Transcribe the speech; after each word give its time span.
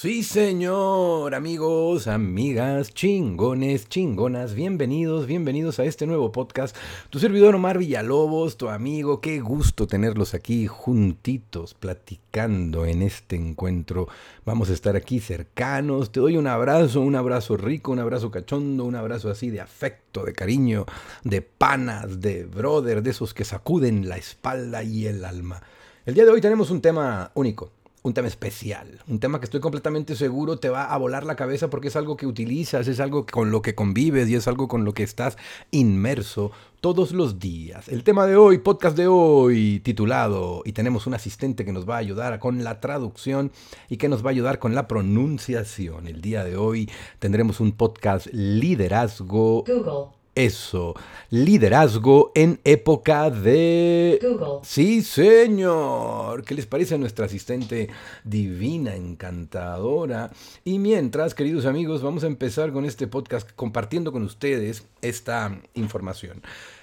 Sí, 0.00 0.22
señor, 0.22 1.34
amigos, 1.34 2.06
amigas, 2.06 2.94
chingones, 2.94 3.88
chingonas, 3.88 4.54
bienvenidos, 4.54 5.26
bienvenidos 5.26 5.80
a 5.80 5.84
este 5.86 6.06
nuevo 6.06 6.30
podcast. 6.30 6.76
Tu 7.10 7.18
servidor 7.18 7.56
Omar 7.56 7.78
Villalobos, 7.78 8.56
tu 8.56 8.68
amigo, 8.68 9.20
qué 9.20 9.40
gusto 9.40 9.88
tenerlos 9.88 10.34
aquí 10.34 10.68
juntitos, 10.68 11.74
platicando 11.74 12.86
en 12.86 13.02
este 13.02 13.34
encuentro. 13.34 14.06
Vamos 14.44 14.70
a 14.70 14.74
estar 14.74 14.94
aquí 14.94 15.18
cercanos. 15.18 16.12
Te 16.12 16.20
doy 16.20 16.36
un 16.36 16.46
abrazo, 16.46 17.00
un 17.00 17.16
abrazo 17.16 17.56
rico, 17.56 17.90
un 17.90 17.98
abrazo 17.98 18.30
cachondo, 18.30 18.84
un 18.84 18.94
abrazo 18.94 19.30
así 19.30 19.50
de 19.50 19.60
afecto, 19.60 20.24
de 20.24 20.32
cariño, 20.32 20.86
de 21.24 21.42
panas, 21.42 22.20
de 22.20 22.44
brother, 22.44 23.02
de 23.02 23.10
esos 23.10 23.34
que 23.34 23.44
sacuden 23.44 24.08
la 24.08 24.16
espalda 24.16 24.84
y 24.84 25.08
el 25.08 25.24
alma. 25.24 25.60
El 26.06 26.14
día 26.14 26.24
de 26.24 26.30
hoy 26.30 26.40
tenemos 26.40 26.70
un 26.70 26.80
tema 26.80 27.32
único 27.34 27.72
un 28.02 28.14
tema 28.14 28.28
especial, 28.28 29.00
un 29.08 29.18
tema 29.18 29.38
que 29.38 29.44
estoy 29.44 29.60
completamente 29.60 30.16
seguro 30.16 30.58
te 30.58 30.68
va 30.68 30.84
a 30.84 30.98
volar 30.98 31.24
la 31.24 31.36
cabeza 31.36 31.68
porque 31.68 31.88
es 31.88 31.96
algo 31.96 32.16
que 32.16 32.26
utilizas, 32.26 32.88
es 32.88 33.00
algo 33.00 33.26
con 33.26 33.50
lo 33.50 33.62
que 33.62 33.74
convives 33.74 34.28
y 34.28 34.34
es 34.34 34.48
algo 34.48 34.68
con 34.68 34.84
lo 34.84 34.94
que 34.94 35.02
estás 35.02 35.36
inmerso 35.70 36.52
todos 36.80 37.12
los 37.12 37.38
días. 37.38 37.88
El 37.88 38.04
tema 38.04 38.26
de 38.26 38.36
hoy, 38.36 38.58
podcast 38.58 38.96
de 38.96 39.08
hoy, 39.08 39.80
titulado, 39.80 40.62
y 40.64 40.72
tenemos 40.72 41.06
un 41.06 41.14
asistente 41.14 41.64
que 41.64 41.72
nos 41.72 41.88
va 41.88 41.96
a 41.96 41.98
ayudar 41.98 42.38
con 42.38 42.62
la 42.62 42.80
traducción 42.80 43.50
y 43.88 43.96
que 43.96 44.08
nos 44.08 44.24
va 44.24 44.28
a 44.28 44.32
ayudar 44.32 44.58
con 44.58 44.74
la 44.74 44.86
pronunciación. 44.86 46.06
El 46.06 46.20
día 46.20 46.44
de 46.44 46.56
hoy 46.56 46.88
tendremos 47.18 47.60
un 47.60 47.72
podcast 47.72 48.26
liderazgo. 48.32 49.64
Google. 49.66 50.17
Eso, 50.38 50.94
liderazgo 51.30 52.30
en 52.32 52.60
época 52.62 53.28
de... 53.28 54.20
Google. 54.22 54.60
Sí, 54.62 55.02
señor. 55.02 56.44
¿Qué 56.44 56.54
les 56.54 56.64
parece 56.64 56.94
a 56.94 56.98
nuestra 56.98 57.26
asistente 57.26 57.88
divina, 58.22 58.94
encantadora? 58.94 60.30
Y 60.64 60.78
mientras, 60.78 61.34
queridos 61.34 61.66
amigos, 61.66 62.02
vamos 62.02 62.22
a 62.22 62.28
empezar 62.28 62.70
con 62.72 62.84
este 62.84 63.08
podcast 63.08 63.50
compartiendo 63.56 64.12
con 64.12 64.22
ustedes 64.22 64.86
esta 65.02 65.60
información. 65.74 66.40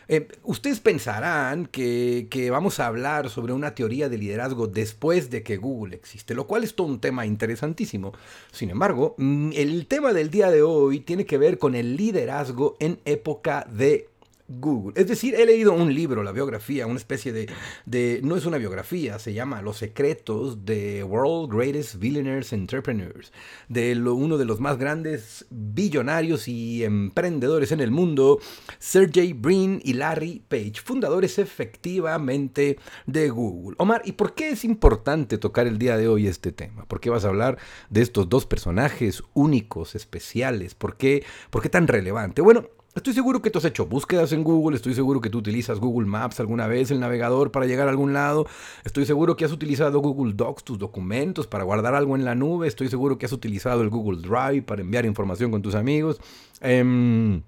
Eh, 0.07 0.27
ustedes 0.43 0.79
pensarán 0.79 1.65
que, 1.65 2.27
que, 2.29 2.51
vamos 2.51 2.79
a 2.79 2.87
hablar 2.87 3.29
sobre 3.29 3.53
una 3.53 3.73
teoría 3.73 4.09
de 4.09 4.17
liderazgo 4.17 4.67
después 4.67 5.29
de 5.29 5.43
que 5.43 5.57
Google 5.57 5.95
existe, 5.95 6.33
lo 6.35 6.47
cual 6.47 6.63
es 6.63 6.75
todo 6.75 6.87
un 6.87 6.99
tema 6.99 7.25
interesantísimo. 7.25 8.13
Sin 8.51 8.69
embargo, 8.69 9.15
mm, 9.17 9.51
el 9.53 9.87
tema 9.87 10.13
del 10.13 10.29
día 10.29 10.51
de 10.51 10.61
hoy 10.61 10.99
tiene 10.99 11.25
que 11.25 11.37
ver 11.37 11.57
con 11.57 11.75
el 11.75 11.95
liderazgo 11.95 12.77
en 12.79 12.99
época 13.05 13.67
de 13.71 14.09
Google. 14.47 14.93
Es 14.95 15.07
decir, 15.07 15.35
he 15.35 15.45
leído 15.45 15.73
un 15.73 15.93
libro, 15.93 16.23
la 16.23 16.31
biografía, 16.31 16.85
una 16.85 16.97
especie 16.97 17.33
de, 17.33 17.49
de, 17.85 18.19
no 18.23 18.35
es 18.35 18.45
una 18.45 18.57
biografía, 18.57 19.17
se 19.17 19.33
llama 19.33 19.61
Los 19.61 19.77
secretos 19.77 20.65
de 20.65 21.03
World 21.03 21.51
Greatest 21.51 21.95
Billionaires 21.95 22.53
Entrepreneurs, 22.53 23.31
de 23.69 23.95
uno 23.99 24.38
de 24.38 24.45
los 24.45 24.59
más 24.59 24.77
grandes 24.77 25.45
billonarios 25.49 26.47
y 26.47 26.83
emprendedores 26.83 27.71
en 27.71 27.79
el 27.79 27.91
mundo, 27.91 28.39
Sergey 28.77 29.33
Brin 29.33 29.81
y 29.83 29.93
Larry 29.93 30.43
Page, 30.47 30.81
fundadores 30.83 31.39
efectivamente 31.39 32.77
de 33.05 33.29
Google. 33.29 33.75
Omar, 33.79 34.01
¿y 34.05 34.11
por 34.11 34.35
qué 34.35 34.49
es 34.49 34.63
importante 34.63 35.38
tocar 35.38 35.66
el 35.66 35.77
día 35.77 35.97
de 35.97 36.07
hoy 36.07 36.27
este 36.27 36.51
tema? 36.51 36.85
¿Por 36.85 36.99
qué 36.99 37.09
vas 37.09 37.25
a 37.25 37.29
hablar 37.29 37.57
de 37.89 38.01
estos 38.01 38.29
dos 38.29 38.45
personajes 38.45 39.23
únicos, 39.33 39.95
especiales? 39.95 40.75
¿Por 40.75 40.97
qué, 40.97 41.23
por 41.49 41.61
qué 41.61 41.69
tan 41.69 41.88
relevante? 41.88 42.41
Bueno, 42.41 42.69
Estoy 42.95 43.13
seguro 43.13 43.41
que 43.41 43.49
tú 43.49 43.59
has 43.59 43.65
hecho 43.65 43.85
búsquedas 43.85 44.31
en 44.31 44.41
Google, 44.41 44.77
estoy 44.77 44.93
seguro 44.93 45.19
que 45.19 45.29
tú 45.29 45.39
utilizas 45.39 45.81
Google 45.81 46.07
Maps 46.07 46.39
alguna 46.39 46.65
vez, 46.65 46.91
el 46.91 47.01
navegador 47.01 47.51
para 47.51 47.65
llegar 47.65 47.89
a 47.89 47.91
algún 47.91 48.13
lado, 48.13 48.47
estoy 48.85 49.05
seguro 49.05 49.35
que 49.35 49.43
has 49.43 49.51
utilizado 49.51 49.99
Google 49.99 50.31
Docs, 50.33 50.63
tus 50.63 50.79
documentos 50.79 51.45
para 51.45 51.66
guardar 51.66 51.93
algo 51.93 52.16
en 52.16 52.23
la 52.23 52.35
nube, 52.35 52.69
estoy 52.69 52.88
seguro 52.88 53.17
que 53.17 53.25
has 53.25 53.33
utilizado 53.33 53.81
el 53.81 53.89
Google 53.89 54.21
Drive 54.21 54.61
para 54.61 54.81
enviar 54.81 55.05
información 55.05 55.51
con 55.51 55.61
tus 55.61 55.75
amigos. 55.75 56.21
Eh, 56.61 57.41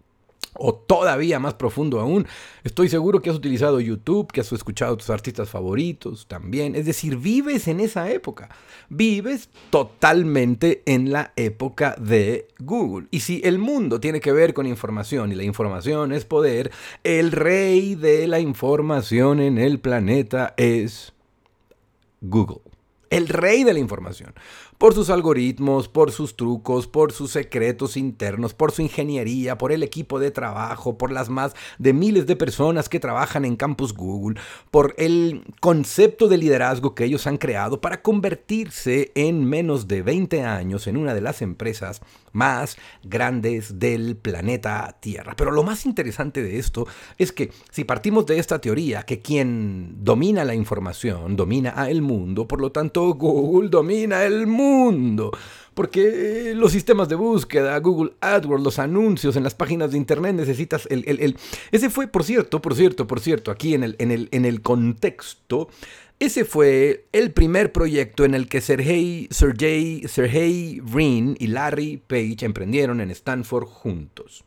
o 0.54 0.74
todavía 0.74 1.40
más 1.40 1.54
profundo 1.54 2.00
aún, 2.00 2.28
estoy 2.64 2.90
seguro 2.90 3.22
que 3.22 3.30
has 3.30 3.36
utilizado 3.36 3.80
YouTube, 3.80 4.32
que 4.32 4.42
has 4.42 4.52
escuchado 4.52 4.94
a 4.94 4.98
tus 4.98 5.10
artistas 5.10 5.50
favoritos 5.50 6.28
también. 6.28 6.76
Es 6.76 6.86
decir, 6.86 7.18
vives 7.18 7.68
en 7.68 7.80
esa 7.80 8.10
época. 8.10 8.50
Vives 8.90 9.50
totalmente 9.70 10.84
en 10.86 11.12
la 11.12 11.34
época 11.36 11.96
de 12.00 12.48
Google. 12.60 13.08
Y 13.12 13.22
si 13.22 13.42
el 13.44 13.60
mundo 13.60 14.00
tiene 14.00 14.20
que 14.20 14.32
ver 14.32 14.54
con 14.54 14.66
información 14.66 15.32
y 15.32 15.36
la 15.36 15.44
información 15.44 16.12
es 16.12 16.26
poder, 16.26 16.72
el 17.04 17.32
rey 17.32 17.96
de 17.96 18.28
la 18.28 18.40
información 18.40 19.40
en 19.40 19.58
el 19.58 19.80
planeta 19.80 20.54
es 20.58 21.14
Google. 22.22 22.62
El 23.10 23.30
rey 23.30 23.64
de 23.64 23.74
la 23.74 23.80
información 23.80 24.34
por 24.78 24.94
sus 24.94 25.10
algoritmos, 25.10 25.88
por 25.88 26.12
sus 26.12 26.36
trucos, 26.36 26.88
por 26.88 27.12
sus 27.12 27.32
secretos 27.32 27.98
internos, 27.98 28.54
por 28.54 28.72
su 28.72 28.82
ingeniería, 28.82 29.58
por 29.58 29.72
el 29.72 29.82
equipo 29.82 30.20
de 30.20 30.32
trabajo, 30.32 30.98
por 30.98 31.12
las 31.12 31.30
más 31.30 31.56
de 31.80 31.94
miles 31.94 32.28
de 32.28 32.36
personas 32.36 32.88
que 32.90 33.00
trabajan 33.00 33.44
en 33.46 33.56
Campus 33.56 33.94
Google, 33.94 34.40
por 34.70 34.94
el 34.98 35.44
concepto 35.62 36.28
de 36.28 36.38
liderazgo 36.38 36.94
que 36.94 37.06
ellos 37.06 37.26
han 37.26 37.38
creado 37.38 37.82
para 37.82 38.02
convertirse 38.02 39.12
en 39.16 39.46
menos 39.46 39.88
de 39.88 40.04
20 40.04 40.44
años 40.44 40.88
en 40.88 40.98
una 40.98 41.14
de 41.14 41.22
las 41.22 41.42
empresas 41.42 42.02
más 42.32 42.78
grandes 43.04 43.80
del 43.80 44.16
planeta 44.16 44.98
Tierra. 45.00 45.34
Pero 45.36 45.52
lo 45.52 45.64
más 45.64 45.86
interesante 45.86 46.44
de 46.44 46.60
esto 46.60 46.88
es 47.18 47.32
que 47.32 47.52
si 47.72 47.84
partimos 47.84 48.28
de 48.28 48.38
esta 48.38 48.60
teoría 48.60 49.04
que 49.04 49.22
quien 49.22 50.04
domina 50.04 50.46
la 50.46 50.54
información 50.54 51.36
domina 51.36 51.74
a 51.76 51.90
el 51.90 52.04
mundo, 52.04 52.48
por 52.48 52.62
lo 52.62 52.72
tanto 52.72 53.14
Google 53.16 53.70
domina 53.70 54.24
el 54.24 54.46
mundo, 54.46 54.67
mundo. 54.68 55.32
Porque 55.74 56.54
los 56.56 56.72
sistemas 56.72 57.08
de 57.08 57.14
búsqueda, 57.14 57.78
Google 57.78 58.14
AdWords, 58.20 58.64
los 58.64 58.80
anuncios 58.80 59.36
en 59.36 59.44
las 59.44 59.54
páginas 59.54 59.92
de 59.92 59.98
internet, 59.98 60.34
necesitas 60.36 60.88
el, 60.90 61.04
el, 61.06 61.20
el... 61.20 61.38
Ese 61.72 61.92
fue, 61.92 62.08
por 62.08 62.24
cierto, 62.24 62.62
por 62.64 62.74
cierto, 62.74 63.06
por 63.06 63.20
cierto, 63.20 63.52
aquí 63.52 63.76
en 63.76 63.84
el, 63.84 63.96
en 64.00 64.10
el, 64.10 64.28
en 64.32 64.46
el 64.46 64.62
contexto, 64.62 65.70
ese 66.20 66.46
fue 66.46 67.06
el 67.12 67.32
primer 67.32 67.72
proyecto 67.72 68.26
en 68.26 68.34
el 68.34 68.50
que 68.50 68.60
Sergey, 68.60 69.28
Sergey, 69.30 70.02
Sergey 70.08 70.80
Brin 70.80 71.38
y 71.40 71.46
Larry 71.46 72.02
Page 72.08 72.38
emprendieron 72.42 73.00
en 73.00 73.12
Stanford 73.12 73.68
juntos. 73.68 74.44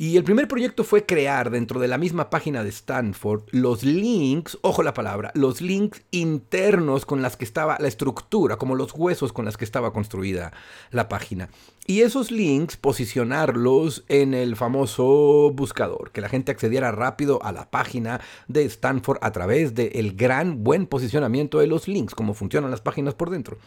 Y 0.00 0.16
el 0.16 0.22
primer 0.22 0.46
proyecto 0.46 0.84
fue 0.84 1.06
crear 1.06 1.50
dentro 1.50 1.80
de 1.80 1.88
la 1.88 1.98
misma 1.98 2.30
página 2.30 2.62
de 2.62 2.68
Stanford 2.68 3.42
los 3.50 3.82
links, 3.82 4.56
ojo 4.62 4.84
la 4.84 4.94
palabra, 4.94 5.32
los 5.34 5.60
links 5.60 6.02
internos 6.12 7.04
con 7.04 7.20
las 7.20 7.36
que 7.36 7.44
estaba 7.44 7.76
la 7.80 7.88
estructura, 7.88 8.58
como 8.58 8.76
los 8.76 8.94
huesos 8.94 9.32
con 9.32 9.44
las 9.44 9.56
que 9.56 9.64
estaba 9.64 9.92
construida 9.92 10.52
la 10.92 11.08
página. 11.08 11.48
Y 11.84 12.02
esos 12.02 12.30
links 12.30 12.76
posicionarlos 12.76 14.04
en 14.06 14.34
el 14.34 14.54
famoso 14.54 15.50
buscador, 15.52 16.12
que 16.12 16.20
la 16.20 16.28
gente 16.28 16.52
accediera 16.52 16.92
rápido 16.92 17.42
a 17.42 17.50
la 17.50 17.68
página 17.68 18.20
de 18.46 18.66
Stanford 18.66 19.18
a 19.20 19.32
través 19.32 19.74
del 19.74 20.14
gran 20.14 20.62
buen 20.62 20.86
posicionamiento 20.86 21.58
de 21.58 21.66
los 21.66 21.88
links, 21.88 22.14
como 22.14 22.34
funcionan 22.34 22.70
las 22.70 22.82
páginas 22.82 23.14
por 23.14 23.30
dentro. 23.30 23.58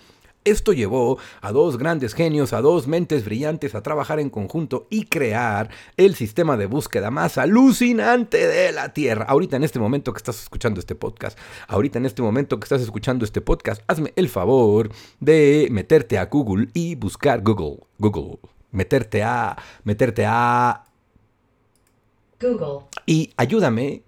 Esto 0.43 0.73
llevó 0.73 1.19
a 1.41 1.51
dos 1.51 1.77
grandes 1.77 2.15
genios, 2.15 2.51
a 2.51 2.61
dos 2.61 2.87
mentes 2.87 3.25
brillantes 3.25 3.75
a 3.75 3.83
trabajar 3.83 4.19
en 4.19 4.31
conjunto 4.31 4.87
y 4.89 5.05
crear 5.05 5.69
el 5.97 6.15
sistema 6.15 6.57
de 6.57 6.65
búsqueda 6.65 7.11
más 7.11 7.37
alucinante 7.37 8.47
de 8.47 8.71
la 8.71 8.91
Tierra. 8.91 9.25
Ahorita 9.25 9.57
en 9.57 9.63
este 9.63 9.77
momento 9.77 10.13
que 10.13 10.17
estás 10.17 10.41
escuchando 10.41 10.79
este 10.79 10.95
podcast, 10.95 11.37
ahorita 11.67 11.99
en 11.99 12.07
este 12.07 12.23
momento 12.23 12.59
que 12.59 12.65
estás 12.65 12.81
escuchando 12.81 13.23
este 13.23 13.39
podcast, 13.41 13.83
hazme 13.87 14.13
el 14.15 14.29
favor 14.29 14.89
de 15.19 15.67
meterte 15.69 16.17
a 16.17 16.25
Google 16.25 16.69
y 16.73 16.95
buscar 16.95 17.43
Google, 17.43 17.77
Google, 17.99 18.39
meterte 18.71 19.21
a, 19.21 19.55
meterte 19.83 20.25
a 20.27 20.85
Google. 22.41 22.87
Y 23.05 23.31
ayúdame 23.37 24.01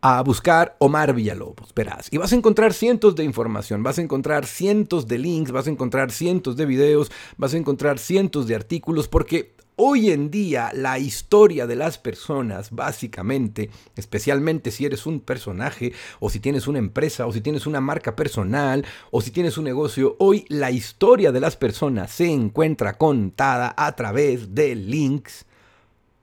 a 0.00 0.22
buscar 0.22 0.76
Omar 0.78 1.12
Villalobos, 1.12 1.74
verás. 1.74 2.08
Y 2.10 2.18
vas 2.18 2.32
a 2.32 2.36
encontrar 2.36 2.72
cientos 2.72 3.16
de 3.16 3.24
información, 3.24 3.82
vas 3.82 3.98
a 3.98 4.02
encontrar 4.02 4.46
cientos 4.46 5.08
de 5.08 5.18
links, 5.18 5.50
vas 5.50 5.66
a 5.66 5.70
encontrar 5.70 6.12
cientos 6.12 6.56
de 6.56 6.66
videos, 6.66 7.10
vas 7.36 7.54
a 7.54 7.56
encontrar 7.56 7.98
cientos 7.98 8.46
de 8.46 8.54
artículos, 8.54 9.08
porque 9.08 9.56
hoy 9.74 10.10
en 10.10 10.30
día 10.30 10.70
la 10.72 10.98
historia 10.98 11.66
de 11.66 11.76
las 11.76 11.98
personas, 11.98 12.70
básicamente, 12.70 13.70
especialmente 13.96 14.70
si 14.70 14.84
eres 14.84 15.04
un 15.06 15.20
personaje, 15.20 15.92
o 16.20 16.30
si 16.30 16.38
tienes 16.38 16.68
una 16.68 16.78
empresa, 16.78 17.26
o 17.26 17.32
si 17.32 17.40
tienes 17.40 17.66
una 17.66 17.80
marca 17.80 18.14
personal, 18.14 18.84
o 19.10 19.20
si 19.20 19.32
tienes 19.32 19.58
un 19.58 19.64
negocio, 19.64 20.16
hoy 20.20 20.44
la 20.48 20.70
historia 20.70 21.32
de 21.32 21.40
las 21.40 21.56
personas 21.56 22.12
se 22.12 22.30
encuentra 22.30 22.98
contada 22.98 23.74
a 23.76 23.96
través 23.96 24.54
de 24.54 24.74
links 24.76 25.44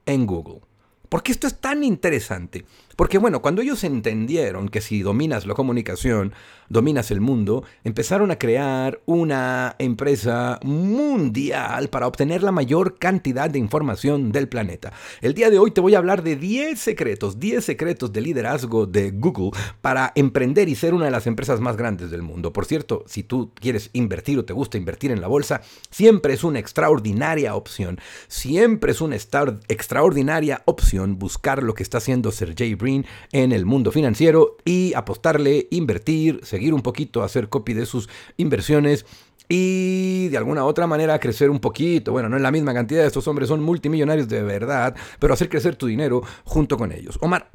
en 0.05 0.25
Google. 0.25 0.61
Porque 1.09 1.31
esto 1.31 1.47
es 1.47 1.59
tan 1.59 1.83
interesante. 1.83 2.65
Porque 2.95 3.17
bueno, 3.17 3.41
cuando 3.41 3.61
ellos 3.61 3.83
entendieron 3.83 4.69
que 4.69 4.81
si 4.81 5.01
dominas 5.01 5.45
la 5.45 5.53
comunicación, 5.53 6.33
dominas 6.69 7.11
el 7.11 7.21
mundo, 7.21 7.63
empezaron 7.83 8.31
a 8.31 8.39
crear 8.39 9.01
una 9.05 9.75
empresa 9.79 10.59
mundial 10.63 11.89
para 11.89 12.07
obtener 12.07 12.41
la 12.41 12.51
mayor 12.51 12.97
cantidad 12.97 13.49
de 13.49 13.59
información 13.59 14.31
del 14.31 14.47
planeta. 14.47 14.93
El 15.21 15.33
día 15.33 15.49
de 15.49 15.59
hoy 15.59 15.71
te 15.71 15.81
voy 15.81 15.95
a 15.95 15.97
hablar 15.97 16.23
de 16.23 16.35
10 16.35 16.79
secretos, 16.79 17.39
10 17.39 17.63
secretos 17.63 18.13
de 18.13 18.21
liderazgo 18.21 18.85
de 18.85 19.11
Google 19.11 19.51
para 19.81 20.11
emprender 20.15 20.69
y 20.69 20.75
ser 20.75 20.93
una 20.93 21.05
de 21.05 21.11
las 21.11 21.27
empresas 21.27 21.59
más 21.59 21.77
grandes 21.77 22.11
del 22.11 22.21
mundo. 22.21 22.53
Por 22.53 22.65
cierto, 22.65 23.03
si 23.07 23.23
tú 23.23 23.51
quieres 23.55 23.89
invertir 23.93 24.39
o 24.39 24.45
te 24.45 24.53
gusta 24.53 24.77
invertir 24.77 25.11
en 25.11 25.21
la 25.21 25.27
bolsa, 25.27 25.61
siempre 25.89 26.33
es 26.33 26.43
una 26.43 26.59
extraordinaria 26.59 27.55
opción. 27.55 27.99
Siempre 28.27 28.91
es 28.91 29.01
una 29.01 29.15
extraordinaria 29.15 30.61
opción 30.65 31.19
buscar 31.19 31.61
lo 31.61 31.73
que 31.73 31.83
está 31.83 31.97
haciendo 31.97 32.31
Sergey 32.31 32.75
Brin 32.75 32.84
en 32.87 33.51
el 33.51 33.65
mundo 33.65 33.91
financiero 33.91 34.57
y 34.65 34.93
apostarle, 34.93 35.67
invertir, 35.71 36.39
seguir 36.43 36.73
un 36.73 36.81
poquito, 36.81 37.23
hacer 37.23 37.49
copy 37.49 37.73
de 37.73 37.85
sus 37.85 38.09
inversiones 38.37 39.05
y 39.47 40.27
de 40.29 40.37
alguna 40.37 40.65
otra 40.65 40.87
manera 40.87 41.19
crecer 41.19 41.49
un 41.49 41.59
poquito. 41.59 42.11
Bueno, 42.11 42.29
no 42.29 42.37
en 42.37 42.43
la 42.43 42.51
misma 42.51 42.73
cantidad, 42.73 43.05
estos 43.05 43.27
hombres 43.27 43.49
son 43.49 43.61
multimillonarios 43.61 44.27
de 44.27 44.41
verdad, 44.43 44.95
pero 45.19 45.33
hacer 45.33 45.49
crecer 45.49 45.75
tu 45.75 45.87
dinero 45.87 46.21
junto 46.43 46.77
con 46.77 46.91
ellos. 46.91 47.17
Omar, 47.21 47.49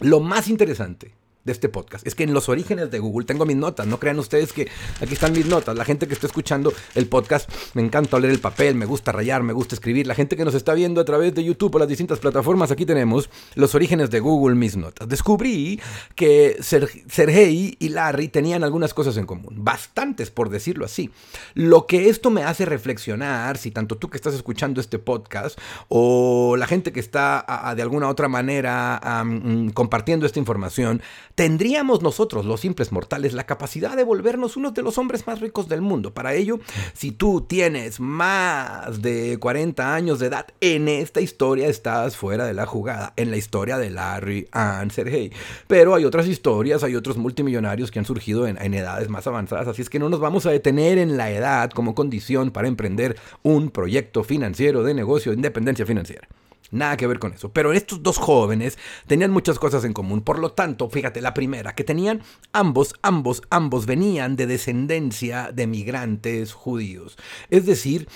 lo 0.00 0.20
más 0.20 0.48
interesante 0.48 1.12
de 1.48 1.52
este 1.52 1.68
podcast. 1.68 2.06
Es 2.06 2.14
que 2.14 2.22
en 2.22 2.32
los 2.32 2.48
orígenes 2.48 2.90
de 2.90 2.98
Google 2.98 3.26
tengo 3.26 3.44
mis 3.44 3.56
notas. 3.56 3.86
No 3.86 3.98
crean 3.98 4.18
ustedes 4.18 4.52
que 4.52 4.68
aquí 5.00 5.14
están 5.14 5.32
mis 5.32 5.46
notas. 5.46 5.76
La 5.76 5.84
gente 5.84 6.06
que 6.06 6.14
está 6.14 6.26
escuchando 6.26 6.72
el 6.94 7.08
podcast, 7.08 7.50
me 7.74 7.82
encanta 7.82 8.18
leer 8.20 8.34
el 8.34 8.38
papel, 8.38 8.74
me 8.74 8.84
gusta 8.84 9.10
rayar, 9.12 9.42
me 9.42 9.52
gusta 9.52 9.74
escribir. 9.74 10.06
La 10.06 10.14
gente 10.14 10.36
que 10.36 10.44
nos 10.44 10.54
está 10.54 10.74
viendo 10.74 11.00
a 11.00 11.04
través 11.04 11.34
de 11.34 11.42
YouTube 11.42 11.74
o 11.74 11.78
las 11.78 11.88
distintas 11.88 12.18
plataformas, 12.20 12.70
aquí 12.70 12.84
tenemos 12.84 13.30
los 13.54 13.74
orígenes 13.74 14.10
de 14.10 14.20
Google, 14.20 14.54
mis 14.54 14.76
notas. 14.76 15.08
Descubrí 15.08 15.80
que 16.14 16.58
Sergey 16.60 17.76
y 17.78 17.88
Larry 17.88 18.28
tenían 18.28 18.62
algunas 18.62 18.92
cosas 18.92 19.16
en 19.16 19.24
común. 19.24 19.64
Bastantes, 19.64 20.30
por 20.30 20.50
decirlo 20.50 20.84
así. 20.84 21.10
Lo 21.54 21.86
que 21.86 22.10
esto 22.10 22.30
me 22.30 22.44
hace 22.44 22.66
reflexionar, 22.66 23.56
si 23.56 23.70
tanto 23.70 23.96
tú 23.96 24.10
que 24.10 24.18
estás 24.18 24.34
escuchando 24.34 24.82
este 24.82 24.98
podcast 24.98 25.58
o 25.88 26.56
la 26.56 26.66
gente 26.66 26.92
que 26.92 27.00
está 27.00 27.74
de 27.74 27.82
alguna 27.82 28.08
otra 28.08 28.28
manera 28.28 29.00
mm, 29.24 29.70
compartiendo 29.70 30.26
esta 30.26 30.38
información, 30.38 31.00
¿Tendríamos 31.38 32.02
nosotros, 32.02 32.44
los 32.44 32.58
simples 32.58 32.90
mortales, 32.90 33.32
la 33.32 33.46
capacidad 33.46 33.96
de 33.96 34.02
volvernos 34.02 34.56
uno 34.56 34.72
de 34.72 34.82
los 34.82 34.98
hombres 34.98 35.24
más 35.28 35.40
ricos 35.40 35.68
del 35.68 35.80
mundo? 35.80 36.12
Para 36.12 36.34
ello, 36.34 36.58
si 36.94 37.12
tú 37.12 37.42
tienes 37.42 38.00
más 38.00 39.02
de 39.02 39.38
40 39.38 39.94
años 39.94 40.18
de 40.18 40.26
edad, 40.26 40.48
en 40.60 40.88
esta 40.88 41.20
historia 41.20 41.68
estás 41.68 42.16
fuera 42.16 42.44
de 42.44 42.54
la 42.54 42.66
jugada, 42.66 43.12
en 43.14 43.30
la 43.30 43.36
historia 43.36 43.78
de 43.78 43.88
Larry 43.88 44.48
and 44.50 44.90
Sergey. 44.90 45.30
Pero 45.68 45.94
hay 45.94 46.04
otras 46.04 46.26
historias, 46.26 46.82
hay 46.82 46.96
otros 46.96 47.16
multimillonarios 47.16 47.92
que 47.92 48.00
han 48.00 48.04
surgido 48.04 48.48
en, 48.48 48.60
en 48.60 48.74
edades 48.74 49.08
más 49.08 49.28
avanzadas, 49.28 49.68
así 49.68 49.82
es 49.82 49.90
que 49.90 50.00
no 50.00 50.08
nos 50.08 50.18
vamos 50.18 50.44
a 50.44 50.50
detener 50.50 50.98
en 50.98 51.16
la 51.16 51.30
edad 51.30 51.70
como 51.70 51.94
condición 51.94 52.50
para 52.50 52.66
emprender 52.66 53.16
un 53.44 53.70
proyecto 53.70 54.24
financiero 54.24 54.82
de 54.82 54.92
negocio 54.92 55.30
de 55.30 55.36
independencia 55.36 55.86
financiera. 55.86 56.26
Nada 56.70 56.96
que 56.96 57.06
ver 57.06 57.18
con 57.18 57.32
eso. 57.32 57.52
Pero 57.52 57.72
estos 57.72 58.02
dos 58.02 58.18
jóvenes 58.18 58.78
tenían 59.06 59.30
muchas 59.30 59.58
cosas 59.58 59.84
en 59.84 59.92
común. 59.92 60.20
Por 60.20 60.38
lo 60.38 60.52
tanto, 60.52 60.88
fíjate, 60.90 61.20
la 61.20 61.34
primera, 61.34 61.74
que 61.74 61.84
tenían 61.84 62.22
ambos, 62.52 62.94
ambos, 63.02 63.42
ambos 63.50 63.86
venían 63.86 64.36
de 64.36 64.46
descendencia 64.46 65.50
de 65.52 65.66
migrantes 65.66 66.52
judíos. 66.52 67.16
Es 67.50 67.64
decir, 67.66 68.08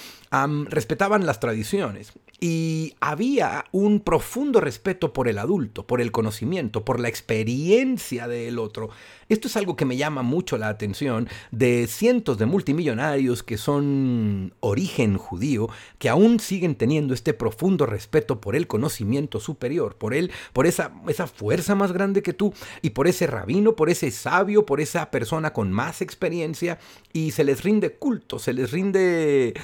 respetaban 0.71 1.27
las 1.27 1.41
tradiciones 1.41 2.13
y 2.41 2.97
había 3.01 3.67
un 3.71 4.01
profundo 4.01 4.61
respeto 4.61 5.13
por 5.13 5.29
el 5.29 5.39
adulto, 5.39 5.87
por 5.87 6.01
el 6.01 6.11
conocimiento, 6.11 6.85
por 6.85 6.99
la 6.99 7.09
experiencia 7.09 8.27
del 8.27 8.59
otro. 8.59 8.91
Esto 9.29 9.47
es 9.47 9.57
algo 9.57 9.77
que 9.77 9.85
me 9.85 9.97
llama 9.97 10.23
mucho 10.23 10.59
la 10.59 10.69
atención 10.69 11.29
de 11.53 11.87
cientos 11.87 12.39
de 12.39 12.47
multimillonarios 12.47 13.45
que 13.45 13.59
son 13.59 14.55
origen 14.59 15.19
judío, 15.19 15.69
que 15.99 16.09
aún 16.09 16.41
siguen 16.41 16.75
teniendo 16.75 17.15
este 17.15 17.33
profundo 17.33 17.87
respeto 17.87 18.41
por 18.41 18.57
el 18.57 18.67
conocimiento 18.67 19.39
superior, 19.39 19.97
por 19.97 20.13
él, 20.13 20.33
por 20.53 20.67
esa, 20.67 20.93
esa 21.07 21.29
fuerza 21.29 21.77
más 21.77 21.93
grande 21.93 22.23
que 22.23 22.33
tú 22.33 22.53
y 22.83 22.91
por 22.91 23.07
ese 23.07 23.29
rabino, 23.29 23.77
por 23.77 23.89
ese 23.89 24.11
sabio, 24.11 24.67
por 24.67 24.81
esa 24.81 25.13
persona 25.13 25.53
con 25.53 25.71
más 25.71 26.03
experiencia 26.03 26.79
y 27.13 27.31
se 27.31 27.45
les 27.45 27.63
rinde 27.63 27.95
culto, 27.95 28.41
se 28.41 28.53
les 28.53 28.73
rinde 28.73 29.55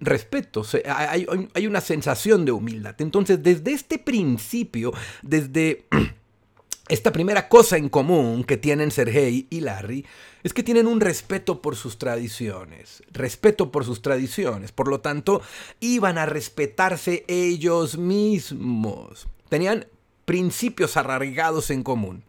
respeto, 0.00 0.64
hay, 0.86 1.26
hay 1.54 1.66
una 1.66 1.80
sensación 1.80 2.44
de 2.44 2.52
humildad. 2.52 2.94
Entonces, 2.98 3.42
desde 3.42 3.72
este 3.72 3.98
principio, 3.98 4.92
desde 5.22 5.86
esta 6.88 7.12
primera 7.12 7.48
cosa 7.48 7.76
en 7.76 7.88
común 7.88 8.44
que 8.44 8.56
tienen 8.56 8.90
Sergei 8.90 9.46
y 9.50 9.60
Larry, 9.60 10.06
es 10.42 10.54
que 10.54 10.62
tienen 10.62 10.86
un 10.86 11.00
respeto 11.00 11.60
por 11.60 11.76
sus 11.76 11.98
tradiciones, 11.98 13.02
respeto 13.10 13.70
por 13.70 13.84
sus 13.84 14.02
tradiciones, 14.02 14.72
por 14.72 14.88
lo 14.88 15.00
tanto, 15.00 15.42
iban 15.80 16.16
a 16.16 16.26
respetarse 16.26 17.24
ellos 17.28 17.98
mismos. 17.98 19.28
Tenían 19.48 19.86
principios 20.24 20.96
arraigados 20.96 21.70
en 21.70 21.82
común. 21.82 22.24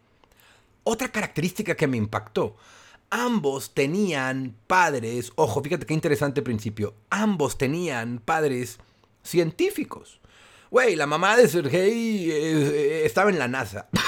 Otra 0.84 1.10
característica 1.12 1.76
que 1.76 1.88
me 1.88 1.98
impactó, 1.98 2.56
ambos 3.10 3.74
tenían 3.74 4.56
padres, 4.68 5.32
ojo, 5.36 5.62
fíjate 5.62 5.86
qué 5.86 5.94
interesante 5.94 6.42
principio, 6.42 6.94
ambos 7.10 7.58
tenían 7.58 8.20
padres 8.20 8.80
científicos. 9.24 10.20
Güey, 10.72 10.96
la 10.96 11.08
mamá 11.08 11.36
de 11.36 11.48
Sergei 11.48 12.30
eh, 12.32 13.06
estaba 13.06 13.30
en 13.30 13.40
la 13.40 13.48
NASA. 13.48 13.90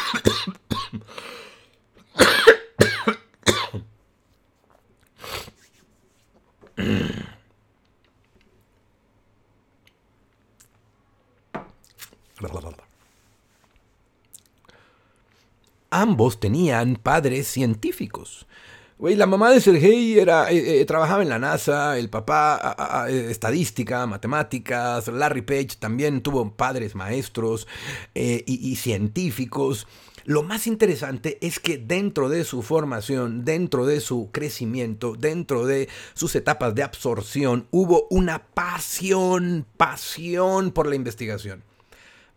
Ambos 15.94 16.40
tenían 16.40 16.96
padres 16.96 17.48
científicos. 17.48 18.48
Güey, 19.02 19.16
la 19.16 19.26
mamá 19.26 19.50
de 19.50 19.60
Sergei 19.60 20.20
era, 20.20 20.52
eh, 20.52 20.80
eh, 20.80 20.86
trabajaba 20.86 21.24
en 21.24 21.30
la 21.30 21.40
NASA, 21.40 21.98
el 21.98 22.08
papá 22.08 23.08
eh, 23.10 23.30
estadística, 23.32 24.06
matemáticas, 24.06 25.08
Larry 25.08 25.42
Page 25.42 25.78
también 25.80 26.22
tuvo 26.22 26.54
padres 26.54 26.94
maestros 26.94 27.68
y, 28.14 28.76
científicos. 28.76 29.88
Lo 30.26 30.44
más 30.44 30.68
interesante 30.68 31.40
es 31.42 31.60
que 31.60 31.80
dentro 31.80 32.30
de 32.30 32.44
su 32.44 32.62
formación, 32.62 33.44
dentro 33.44 33.88
de 33.88 34.02
su 34.02 34.30
crecimiento, 34.32 35.16
dentro 35.18 35.66
de 35.66 35.90
sus 36.14 36.36
etapas 36.36 36.76
de 36.76 36.84
absorción, 36.84 37.66
hubo 37.72 38.06
una 38.12 38.50
pasión, 38.54 39.66
pasión 39.78 40.70
por 40.70 40.86
la 40.86 40.94
investigación 40.94 41.64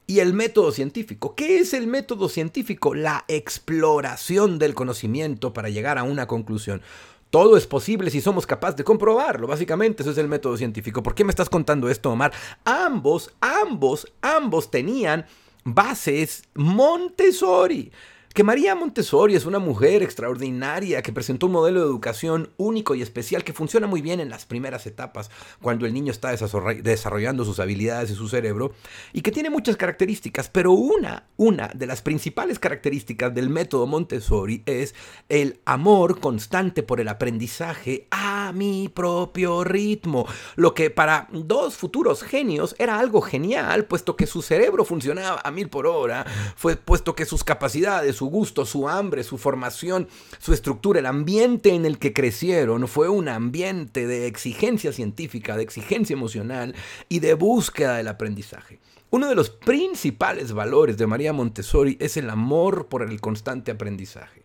y 0.06 0.20
el 0.20 0.34
método 0.34 0.72
científico. 0.72 1.34
¿Qué 1.34 1.58
es 1.58 1.74
el 1.74 1.86
método 1.86 2.28
científico? 2.28 2.94
La 2.94 3.24
exploración 3.28 4.58
del 4.58 4.74
conocimiento 4.74 5.52
para 5.52 5.68
llegar 5.68 5.98
a 5.98 6.02
una 6.02 6.26
conclusión. 6.26 6.82
Todo 7.30 7.56
es 7.56 7.66
posible 7.66 8.10
si 8.10 8.20
somos 8.20 8.46
capaces 8.46 8.76
de 8.76 8.84
comprobarlo. 8.84 9.46
Básicamente, 9.46 10.02
eso 10.02 10.12
es 10.12 10.18
el 10.18 10.28
método 10.28 10.56
científico. 10.56 11.02
¿Por 11.02 11.14
qué 11.14 11.24
me 11.24 11.30
estás 11.30 11.50
contando 11.50 11.88
esto, 11.88 12.10
Omar? 12.10 12.32
Ambos, 12.64 13.34
ambos, 13.40 14.06
ambos 14.20 14.70
tenían 14.70 15.26
bases 15.64 16.44
Montessori 16.54 17.90
que 18.34 18.42
María 18.42 18.74
Montessori 18.74 19.36
es 19.36 19.46
una 19.46 19.60
mujer 19.60 20.02
extraordinaria 20.02 21.02
que 21.02 21.12
presentó 21.12 21.46
un 21.46 21.52
modelo 21.52 21.78
de 21.78 21.86
educación 21.86 22.50
único 22.56 22.96
y 22.96 23.00
especial 23.00 23.44
que 23.44 23.52
funciona 23.52 23.86
muy 23.86 24.02
bien 24.02 24.18
en 24.18 24.28
las 24.28 24.44
primeras 24.44 24.88
etapas, 24.88 25.30
cuando 25.62 25.86
el 25.86 25.94
niño 25.94 26.10
está 26.10 26.34
desarrollando 26.82 27.44
sus 27.44 27.60
habilidades 27.60 28.10
y 28.10 28.16
su 28.16 28.28
cerebro, 28.28 28.72
y 29.12 29.20
que 29.20 29.30
tiene 29.30 29.50
muchas 29.50 29.76
características, 29.76 30.48
pero 30.48 30.72
una, 30.72 31.28
una 31.36 31.68
de 31.68 31.86
las 31.86 32.02
principales 32.02 32.58
características 32.58 33.32
del 33.32 33.50
método 33.50 33.86
Montessori 33.86 34.64
es 34.66 34.96
el 35.28 35.60
amor 35.64 36.18
constante 36.18 36.82
por 36.82 37.00
el 37.00 37.06
aprendizaje 37.06 38.08
a 38.10 38.50
mi 38.52 38.88
propio 38.88 39.62
ritmo, 39.62 40.26
lo 40.56 40.74
que 40.74 40.90
para 40.90 41.28
dos 41.30 41.76
futuros 41.76 42.24
genios 42.24 42.74
era 42.80 42.98
algo 42.98 43.20
genial, 43.20 43.84
puesto 43.84 44.16
que 44.16 44.26
su 44.26 44.42
cerebro 44.42 44.84
funcionaba 44.84 45.40
a 45.44 45.52
mil 45.52 45.68
por 45.68 45.86
hora, 45.86 46.26
fue 46.56 46.74
puesto 46.74 47.14
que 47.14 47.26
sus 47.26 47.44
capacidades, 47.44 48.23
su 48.24 48.30
gusto, 48.30 48.64
su 48.64 48.88
hambre, 48.88 49.22
su 49.22 49.36
formación, 49.36 50.08
su 50.38 50.54
estructura, 50.54 50.98
el 50.98 51.04
ambiente 51.04 51.74
en 51.74 51.84
el 51.84 51.98
que 51.98 52.14
crecieron 52.14 52.88
fue 52.88 53.10
un 53.10 53.28
ambiente 53.28 54.06
de 54.06 54.26
exigencia 54.26 54.94
científica, 54.94 55.58
de 55.58 55.62
exigencia 55.62 56.14
emocional 56.14 56.74
y 57.10 57.18
de 57.18 57.34
búsqueda 57.34 57.98
del 57.98 58.08
aprendizaje. 58.08 58.80
Uno 59.10 59.28
de 59.28 59.34
los 59.34 59.50
principales 59.50 60.52
valores 60.52 60.96
de 60.96 61.06
María 61.06 61.34
Montessori 61.34 61.98
es 62.00 62.16
el 62.16 62.30
amor 62.30 62.88
por 62.88 63.02
el 63.02 63.20
constante 63.20 63.72
aprendizaje. 63.72 64.42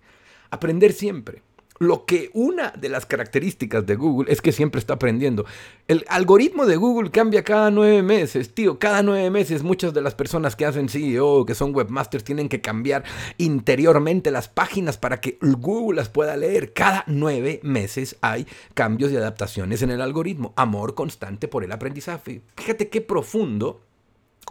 Aprender 0.50 0.92
siempre. 0.92 1.42
Lo 1.80 2.06
que 2.06 2.30
una 2.34 2.72
de 2.72 2.90
las 2.90 3.06
características 3.06 3.86
de 3.86 3.96
Google 3.96 4.32
es 4.32 4.42
que 4.42 4.52
siempre 4.52 4.80
está 4.80 4.96
aprendiendo. 4.96 5.46
El 5.88 6.06
algoritmo 6.10 6.66
de 6.66 6.76
Google 6.76 7.10
cambia 7.10 7.44
cada 7.44 7.72
nueve 7.72 8.04
meses, 8.04 8.54
tío. 8.54 8.78
Cada 8.78 9.02
nueve 9.02 9.30
meses 9.32 9.64
muchas 9.64 9.94
de 9.94 10.02
las 10.02 10.14
personas 10.14 10.56
que 10.56 10.66
hacen 10.66 10.90
CEO, 10.90 11.46
que 11.46 11.56
son 11.56 11.74
webmasters, 11.74 12.24
tienen 12.24 12.50
que 12.50 12.62
cambiar 12.62 13.04
interiormente 13.38 14.30
las 14.30 14.50
páginas 14.50 14.98
para 14.98 15.22
que 15.22 15.38
Google 15.42 15.98
las 15.98 16.10
pueda 16.10 16.38
leer. 16.38 16.74
Cada 16.74 17.04
nueve 17.08 17.60
meses 17.64 18.18
hay 18.22 18.46
cambios 18.74 19.12
y 19.12 19.18
adaptaciones 19.18 19.82
en 19.82 19.92
el 19.92 20.02
algoritmo. 20.02 20.54
Amor 20.58 20.96
constante 20.96 21.48
por 21.48 21.64
el 21.64 21.72
aprendizaje. 21.72 22.42
Fíjate 22.56 22.90
qué 22.90 23.02
profundo 23.02 23.82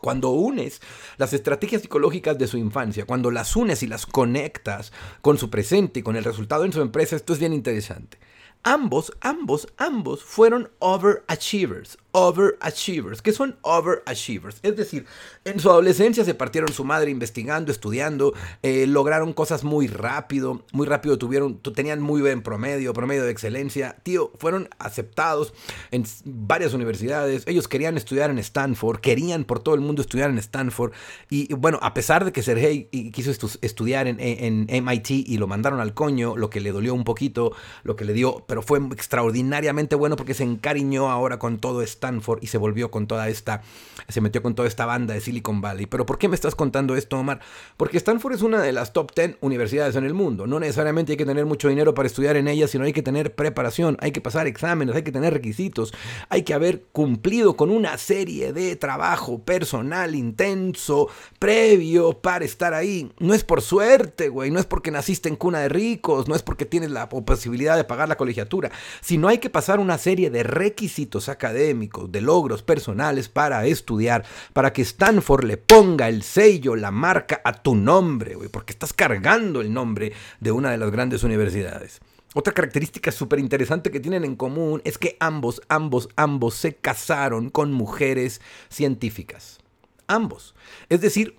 cuando 0.01 0.31
unes 0.31 0.81
las 1.17 1.33
estrategias 1.33 1.83
psicológicas 1.83 2.39
de 2.39 2.47
su 2.47 2.57
infancia, 2.57 3.07
cuando 3.07 3.31
las 3.31 3.57
unes 3.57 3.83
y 3.83 3.87
las 3.87 4.07
conectas 4.07 4.93
con 5.23 5.39
su 5.39 5.51
presente 5.51 6.01
y 6.01 6.03
con 6.03 6.17
el 6.17 6.25
resultado 6.25 6.65
en 6.65 6.73
su 6.73 6.81
empresa, 6.81 7.17
esto 7.17 7.33
es 7.33 7.39
bien 7.39 7.53
interesante. 7.53 8.19
Ambos, 8.63 9.13
ambos, 9.21 9.69
ambos 9.77 10.23
fueron 10.23 10.71
overachievers 10.81 11.99
overachievers. 12.13 13.23
¿Qué 13.23 13.33
son 13.33 13.57
overachievers? 13.63 14.59
Es 14.63 14.77
decir, 14.77 15.07
en 15.45 15.61
su 15.61 15.71
adolescencia 15.71 16.25
se 16.25 16.35
partieron 16.35 16.73
su 16.73 16.85
madre 16.85 17.11
investigando, 17.11 17.71
estudiando, 17.71 18.35
eh, 18.63 18.87
lograron 18.87 19.33
cosas 19.33 19.65
muy 19.65 19.87
rápido, 19.87 20.65
muy 20.73 20.87
rápido 20.87 21.19
tuvieron, 21.19 21.59
tenían 21.59 22.01
muy 22.01 22.21
buen 22.21 22.43
promedio, 22.43 22.93
promedio 22.93 23.25
de 23.25 23.31
excelencia. 23.31 23.97
Tío, 24.03 24.33
fueron 24.39 24.69
aceptados 24.79 25.53
en 25.91 26.05
varias 26.25 26.75
universidades. 26.75 27.45
Ellos 27.47 27.69
querían 27.69 27.97
estudiar 27.97 28.31
en 28.31 28.39
Stanford, 28.39 29.01
querían 29.01 29.45
por 29.45 29.61
todo 29.61 29.75
el 29.75 29.81
mundo 29.81 30.03
estudiar 30.03 30.31
en 30.31 30.39
Stanford. 30.39 30.93
Y 31.31 31.53
bueno, 31.55 31.79
a 31.83 31.95
pesar 31.95 32.25
de 32.25 32.33
que 32.33 32.43
Sergey 32.43 32.85
quiso 33.13 33.31
estudiar 33.61 34.07
en, 34.09 34.67
MIT 34.69 35.11
y 35.11 35.39
lo 35.39 35.47
mandaron 35.47 35.81
al 35.81 35.95
coño, 35.95 36.37
lo 36.37 36.51
que 36.51 36.61
le 36.61 36.73
dolió 36.73 36.95
un 36.95 37.05
poquito, 37.05 37.53
lo 37.83 37.97
que 37.97 38.05
le 38.05 38.13
dio, 38.13 38.45
pero 38.47 38.63
fue 38.63 38.79
extraordinariamente 38.93 39.95
bueno 39.95 40.17
porque 40.17 40.35
se 40.35 40.45
encariñó 40.45 41.11
ahora 41.11 41.39
con 41.39 41.59
todo 41.59 41.83
Stanford 41.99 42.39
y 42.43 42.47
se 42.47 42.59
volvió 42.59 42.91
con 42.91 43.07
toda 43.07 43.29
esta, 43.29 43.63
se 44.09 44.21
metió 44.21 44.43
con 44.43 44.55
toda 44.55 44.69
esta 44.69 44.87
banda 44.87 45.15
de 45.15 45.21
Silicon 45.21 45.61
Valley. 45.61 45.87
Pero 45.87 46.07
¿por 46.07 46.19
qué 46.19 46.29
me 46.29 46.35
estás 46.35 46.55
contando 46.55 46.97
esto, 46.97 47.19
Omar? 47.19 47.41
Porque 47.77 47.99
Stanford 47.99 48.35
es 48.35 48.43
una 48.43 48.63
de 48.63 48.73
las 48.73 48.93
top 48.93 49.13
10 49.15 49.39
universidades 49.41 49.97
en 49.97 50.05
el 50.05 50.15
mundo. 50.15 50.47
No 50.47 50.61
necesariamente 50.61 51.13
hay 51.13 51.17
que 51.17 51.27
tener 51.27 51.47
mucho 51.47 51.69
dinero 51.69 51.95
para 51.95 52.07
estudiar 52.07 52.37
en 52.37 52.49
ella, 52.49 52.69
sino 52.69 52.85
hay 52.85 52.93
que 52.93 53.03
tener 53.03 53.35
preparación, 53.35 53.97
hay 54.01 54.13
que 54.13 54.21
pasar 54.21 54.47
exámenes, 54.47 54.95
hay 54.95 55.03
que 55.03 55.13
tener 55.13 55.33
requisitos, 55.33 55.93
hay 56.29 56.43
que 56.43 56.55
haber 56.55 56.85
cumplido 56.93 57.57
con 57.57 57.71
una 57.71 57.99
serie 57.99 58.53
de 58.53 58.77
trabajo 58.77 59.43
personal 59.43 60.15
intenso, 60.15 61.09
previo 61.39 62.21
para 62.21 62.45
estar 62.45 62.75
ahí. 62.75 63.11
No 63.19 63.35
es 63.35 63.45
por 63.45 63.61
suerte, 63.63 64.29
güey, 64.29 64.51
no 64.51 64.61
es 64.61 64.67
porque 64.67 64.91
naciste 64.91 65.29
en 65.29 65.37
cuna 65.37 65.61
de 65.61 65.69
ricos, 65.69 66.29
no 66.29 66.35
es 66.35 66.43
porque 66.43 66.65
tienes 66.65 66.91
la 66.91 67.09
posibilidad 67.09 67.77
de 67.77 67.85
pagar 67.85 68.09
la 68.09 68.17
colegiatura, 68.17 68.71
sino 69.01 69.29
hay 69.29 69.39
que 69.39 69.51
pasar 69.51 69.81
una 69.81 69.99
serie 69.99 70.31
de 70.31 70.43
requisitos 70.43 71.29
académicos 71.29 71.88
de 72.09 72.21
logros 72.21 72.63
personales 72.63 73.29
para 73.29 73.67
estudiar, 73.67 74.25
para 74.53 74.73
que 74.73 74.83
Stanford 74.83 75.45
le 75.45 75.57
ponga 75.57 76.09
el 76.09 76.23
sello, 76.23 76.77
la 76.77 76.91
marca 76.91 77.41
a 77.45 77.53
tu 77.53 77.75
nombre, 77.75 78.37
porque 78.51 78.73
estás 78.73 78.93
cargando 78.93 79.61
el 79.61 79.73
nombre 79.73 80.13
de 80.41 80.53
una 80.53 80.71
de 80.71 80.79
las 80.79 80.91
grandes 80.91 81.23
universidades. 81.23 82.01
Otra 82.35 82.53
característica 82.53 83.11
súper 83.11 83.39
interesante 83.39 83.91
que 83.91 84.01
tienen 84.01 84.25
en 84.25 84.37
común 84.37 84.83
es 84.85 84.99
que 84.99 85.17
ambos, 85.19 85.63
ambos, 85.69 86.09
ambos 86.15 86.55
se 86.55 86.75
casaron 86.75 87.49
con 87.49 87.73
mujeres 87.73 88.41
científicas. 88.69 89.59
Ambos. 90.07 90.55
Es 90.89 91.01
decir, 91.01 91.37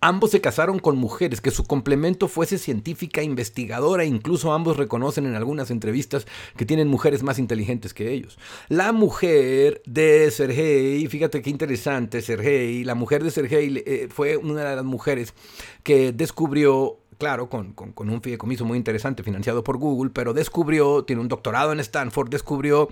Ambos 0.00 0.30
se 0.30 0.40
casaron 0.40 0.78
con 0.78 0.96
mujeres, 0.96 1.40
que 1.40 1.50
su 1.50 1.64
complemento 1.64 2.28
fuese 2.28 2.58
científica, 2.58 3.22
investigadora, 3.22 4.04
incluso 4.04 4.52
ambos 4.52 4.76
reconocen 4.76 5.26
en 5.26 5.34
algunas 5.34 5.70
entrevistas 5.70 6.26
que 6.56 6.64
tienen 6.64 6.88
mujeres 6.88 7.22
más 7.22 7.38
inteligentes 7.38 7.94
que 7.94 8.12
ellos. 8.12 8.38
La 8.68 8.92
mujer 8.92 9.82
de 9.86 10.30
Sergei, 10.30 11.06
fíjate 11.08 11.42
qué 11.42 11.50
interesante, 11.50 12.22
Sergei, 12.22 12.84
la 12.84 12.94
mujer 12.94 13.24
de 13.24 13.30
Sergei 13.30 13.82
eh, 13.84 14.08
fue 14.10 14.36
una 14.36 14.64
de 14.64 14.76
las 14.76 14.84
mujeres 14.84 15.34
que 15.82 16.12
descubrió 16.12 16.98
claro, 17.18 17.48
con, 17.48 17.74
un 17.96 18.22
fideicomiso 18.22 18.64
muy 18.64 18.78
interesante 18.78 19.22
financiado 19.22 19.64
por 19.64 19.76
Google, 19.76 20.10
pero 20.14 20.32
descubrió, 20.32 21.04
tiene 21.04 21.20
un 21.20 21.28
doctorado 21.28 21.72
en 21.72 21.80
Stanford, 21.80 22.30
descubrió 22.30 22.88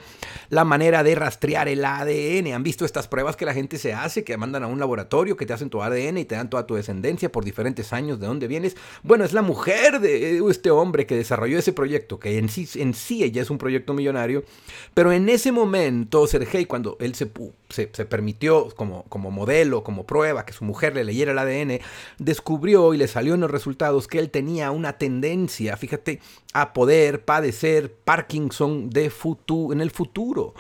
la 0.51 0.65
manera 0.65 1.03
de 1.03 1.15
rastrear 1.15 1.69
el 1.69 1.85
ADN. 1.85 2.53
Han 2.53 2.63
visto 2.63 2.85
estas 2.85 3.07
pruebas 3.07 3.37
que 3.37 3.47
la 3.47 3.55
gente 3.55 3.79
se 3.79 3.95
hace, 3.95 4.25
que 4.25 4.37
mandan 4.37 4.65
a 4.65 4.67
un 4.67 4.81
laboratorio, 4.81 5.37
que 5.37 5.47
te 5.47 5.53
hacen 5.53 5.71
tu 5.71 5.81
ADN 5.81 6.19
y 6.19 6.25
te 6.25 6.35
dan 6.35 6.51
toda 6.51 6.67
tu 6.67 6.75
descendencia 6.75 7.31
por 7.31 7.45
diferentes 7.45 7.93
años 7.93 8.19
de 8.19 8.27
dónde 8.27 8.49
vienes. 8.49 8.77
Bueno, 9.03 9.25
es 9.25 9.33
la 9.33 9.43
mujer 9.43 10.01
de 10.01 10.39
este 10.51 10.71
hombre 10.71 11.07
que 11.07 11.17
desarrolló 11.17 11.59
ese 11.59 11.73
proyecto, 11.73 12.19
que 12.19 12.39
en 12.39 12.49
sí, 12.49 12.69
en 12.81 12.95
sí 12.95 13.23
ella 13.23 13.43
es 13.43 13.51
un 13.51 13.59
proyecto 13.59 13.95
millonario, 13.95 14.45
pero 14.93 15.13
en 15.13 15.29
ese 15.29 15.53
momento, 15.53 16.27
Sergei, 16.27 16.67
cuando 16.67 16.97
él 17.01 17.15
se, 17.15 17.31
se, 17.69 17.87
permitió 17.87 18.69
como, 18.77 19.05
como 19.05 19.31
modelo, 19.31 19.83
como 19.83 20.07
prueba, 20.07 20.47
que 20.47 20.53
su 20.53 20.65
mujer 20.65 20.95
le 20.95 21.05
leyera 21.05 21.33
el 21.33 21.39
ADN, 21.39 21.81
descubrió 22.19 22.95
y 22.95 22.97
le 22.97 23.09
salió 23.09 23.35
en 23.35 23.41
los 23.41 23.51
resultados 23.51 24.09
que 24.09 24.19
él 24.19 24.31
tenía 24.31 24.71
una 24.71 24.95
tendencia, 24.99 25.77
fíjate, 25.77 26.21
a 26.53 26.73
poder 26.73 27.25
padecer 27.25 27.93
Parkinson 27.93 28.89
de 28.91 29.13
en 29.73 29.81
el 29.81 29.91
futuro. 29.91 30.55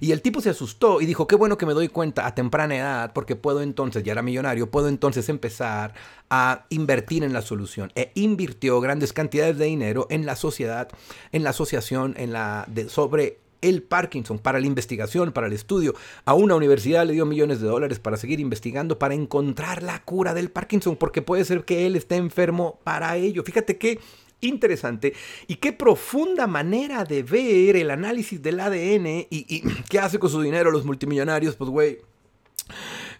Y 0.00 0.12
el 0.12 0.22
tipo 0.22 0.40
se 0.40 0.50
asustó 0.50 1.00
y 1.00 1.06
dijo, 1.06 1.26
qué 1.26 1.36
bueno 1.36 1.58
que 1.58 1.66
me 1.66 1.74
doy 1.74 1.88
cuenta 1.88 2.26
a 2.26 2.34
temprana 2.34 2.76
edad, 2.76 3.12
porque 3.12 3.36
puedo 3.36 3.62
entonces, 3.62 4.02
ya 4.02 4.12
era 4.12 4.22
millonario, 4.22 4.70
puedo 4.70 4.88
entonces 4.88 5.28
empezar 5.28 5.94
a 6.30 6.66
invertir 6.70 7.24
en 7.24 7.32
la 7.32 7.42
solución. 7.42 7.92
E 7.94 8.10
invirtió 8.14 8.80
grandes 8.80 9.12
cantidades 9.12 9.58
de 9.58 9.66
dinero 9.66 10.06
en 10.10 10.26
la 10.26 10.36
sociedad, 10.36 10.88
en 11.32 11.44
la 11.44 11.50
asociación, 11.50 12.14
en 12.16 12.32
la 12.32 12.64
de, 12.68 12.88
sobre 12.88 13.41
el 13.62 13.82
Parkinson, 13.82 14.38
para 14.38 14.60
la 14.60 14.66
investigación, 14.66 15.32
para 15.32 15.46
el 15.46 15.52
estudio. 15.54 15.94
A 16.24 16.34
una 16.34 16.54
universidad 16.54 17.06
le 17.06 17.14
dio 17.14 17.24
millones 17.24 17.60
de 17.60 17.68
dólares 17.68 17.98
para 17.98 18.16
seguir 18.16 18.40
investigando, 18.40 18.98
para 18.98 19.14
encontrar 19.14 19.82
la 19.82 20.02
cura 20.02 20.34
del 20.34 20.50
Parkinson, 20.50 20.96
porque 20.96 21.22
puede 21.22 21.44
ser 21.44 21.64
que 21.64 21.86
él 21.86 21.96
esté 21.96 22.16
enfermo 22.16 22.80
para 22.84 23.16
ello. 23.16 23.42
Fíjate 23.42 23.78
qué 23.78 23.98
interesante 24.40 25.14
y 25.46 25.56
qué 25.56 25.72
profunda 25.72 26.46
manera 26.46 27.04
de 27.04 27.22
ver 27.22 27.76
el 27.76 27.90
análisis 27.90 28.42
del 28.42 28.60
ADN 28.60 29.06
y, 29.06 29.26
y 29.30 29.62
qué 29.88 29.98
hace 29.98 30.18
con 30.18 30.28
su 30.28 30.42
dinero 30.42 30.70
los 30.70 30.84
multimillonarios. 30.84 31.56
Pues, 31.56 31.70
güey 31.70 31.98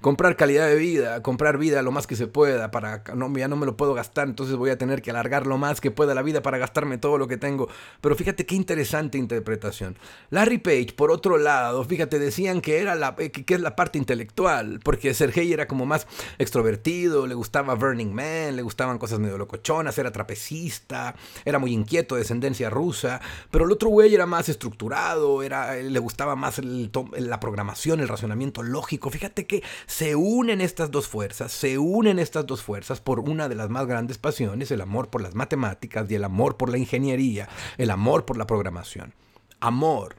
comprar 0.02 0.36
calidad 0.36 0.66
de 0.66 0.74
vida, 0.74 1.22
comprar 1.22 1.56
vida 1.56 1.80
lo 1.80 1.92
más 1.92 2.06
que 2.06 2.16
se 2.16 2.26
pueda, 2.26 2.70
para 2.70 3.02
no, 3.14 3.32
ya 3.38 3.48
no 3.48 3.56
me 3.56 3.64
lo 3.64 3.76
puedo 3.76 3.94
gastar, 3.94 4.28
entonces 4.28 4.56
voy 4.56 4.70
a 4.70 4.76
tener 4.76 5.00
que 5.00 5.10
alargar 5.10 5.46
lo 5.46 5.56
más 5.56 5.80
que 5.80 5.90
pueda 5.90 6.14
la 6.14 6.22
vida 6.22 6.42
para 6.42 6.58
gastarme 6.58 6.98
todo 6.98 7.16
lo 7.16 7.28
que 7.28 7.38
tengo. 7.38 7.68
Pero 8.00 8.14
fíjate 8.14 8.44
qué 8.44 8.54
interesante 8.54 9.16
interpretación. 9.16 9.96
Larry 10.30 10.58
Page, 10.58 10.92
por 10.96 11.10
otro 11.10 11.38
lado, 11.38 11.84
fíjate, 11.84 12.18
decían 12.18 12.60
que 12.60 12.80
era 12.80 12.94
la, 12.94 13.14
eh, 13.18 13.30
que, 13.30 13.54
es 13.54 13.60
la 13.60 13.76
parte 13.76 13.96
intelectual, 13.96 14.80
porque 14.82 15.14
Sergei 15.14 15.52
era 15.52 15.66
como 15.66 15.86
más 15.86 16.06
extrovertido, 16.38 17.26
le 17.26 17.34
gustaba 17.34 17.74
Burning 17.74 18.12
Man, 18.12 18.56
le 18.56 18.62
gustaban 18.62 18.98
cosas 18.98 19.20
medio 19.20 19.38
locochonas, 19.38 19.96
era 19.96 20.10
trapecista, 20.10 21.14
era 21.44 21.58
muy 21.58 21.72
inquieto, 21.72 22.16
descendencia 22.16 22.68
rusa, 22.68 23.20
pero 23.50 23.64
el 23.64 23.72
otro 23.72 23.88
güey 23.88 24.14
era 24.14 24.26
más 24.26 24.48
estructurado, 24.48 25.42
era, 25.42 25.76
le 25.76 25.98
gustaba 26.00 26.34
más 26.34 26.60
la 26.62 27.40
programación, 27.40 28.00
el 28.00 28.08
racionamiento 28.08 28.64
lógico. 28.64 29.08
Fíjate 29.08 29.46
que 29.46 29.62
se 29.92 30.16
unen 30.16 30.62
estas 30.62 30.90
dos 30.90 31.06
fuerzas, 31.06 31.52
se 31.52 31.76
unen 31.76 32.18
estas 32.18 32.46
dos 32.46 32.62
fuerzas 32.62 32.98
por 32.98 33.20
una 33.20 33.50
de 33.50 33.54
las 33.54 33.68
más 33.68 33.86
grandes 33.86 34.16
pasiones, 34.16 34.70
el 34.70 34.80
amor 34.80 35.10
por 35.10 35.20
las 35.20 35.34
matemáticas 35.34 36.10
y 36.10 36.14
el 36.14 36.24
amor 36.24 36.56
por 36.56 36.70
la 36.70 36.78
ingeniería, 36.78 37.46
el 37.76 37.90
amor 37.90 38.24
por 38.24 38.38
la 38.38 38.46
programación. 38.46 39.12
Amor. 39.60 40.16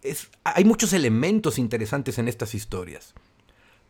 Es, 0.00 0.28
hay 0.44 0.64
muchos 0.64 0.92
elementos 0.92 1.58
interesantes 1.58 2.18
en 2.18 2.28
estas 2.28 2.54
historias. 2.54 3.14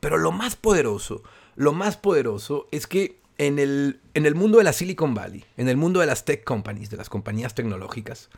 Pero 0.00 0.16
lo 0.16 0.33
más 0.33 0.57
poderoso, 0.57 1.23
lo 1.55 1.75
más 1.75 1.99
poderoso 1.99 2.66
es 2.71 2.87
que 2.87 3.21
en 3.37 3.59
el, 3.59 4.00
en 4.14 4.25
el 4.25 4.35
mundo 4.35 4.57
de 4.57 4.64
la 4.64 4.73
Silicon 4.73 5.12
Valley, 5.12 5.45
en 5.59 5.69
el 5.69 5.76
mundo 5.76 6.00
de 6.00 6.07
las 6.07 6.25
tech 6.25 6.45
companies, 6.45 6.88
de 6.88 6.97
las 6.97 7.11
compañías 7.11 7.55
tecnológicas, 7.55 8.31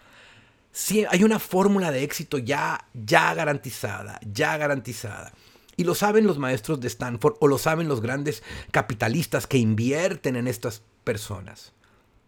sí 0.72 1.04
hay 1.08 1.22
una 1.22 1.38
fórmula 1.38 1.92
de 1.92 2.02
éxito 2.02 2.38
ya, 2.38 2.88
ya 2.92 3.34
garantizada, 3.34 4.18
ya 4.32 4.56
garantizada. 4.56 5.32
Y 5.78 5.84
lo 5.84 5.94
saben 5.94 6.26
los 6.26 6.38
maestros 6.38 6.80
de 6.80 6.88
Stanford 6.88 7.36
o 7.38 7.46
lo 7.46 7.56
saben 7.56 7.86
los 7.86 8.00
grandes 8.02 8.42
capitalistas 8.72 9.46
que 9.46 9.58
invierten 9.58 10.34
en 10.34 10.48
estas 10.48 10.82
personas. 11.04 11.72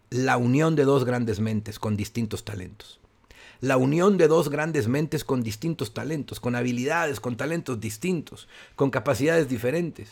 La 0.09 0.37
unión 0.37 0.76
de 0.76 0.85
dos 0.85 1.04
grandes 1.04 1.40
mentes 1.40 1.80
con 1.80 1.97
distintos 1.97 2.45
talentos. 2.45 3.00
La 3.61 3.76
unión 3.76 4.19
de 4.19 4.28
dos 4.28 4.50
grandes 4.50 4.87
mentes 4.87 5.25
con 5.25 5.42
distintos 5.42 5.92
talentos, 5.92 6.38
con 6.38 6.54
habilidades, 6.54 7.19
con 7.19 7.37
talentos 7.37 7.80
distintos, 7.80 8.47
con 8.76 8.90
capacidades 8.90 9.49
diferentes 9.49 10.09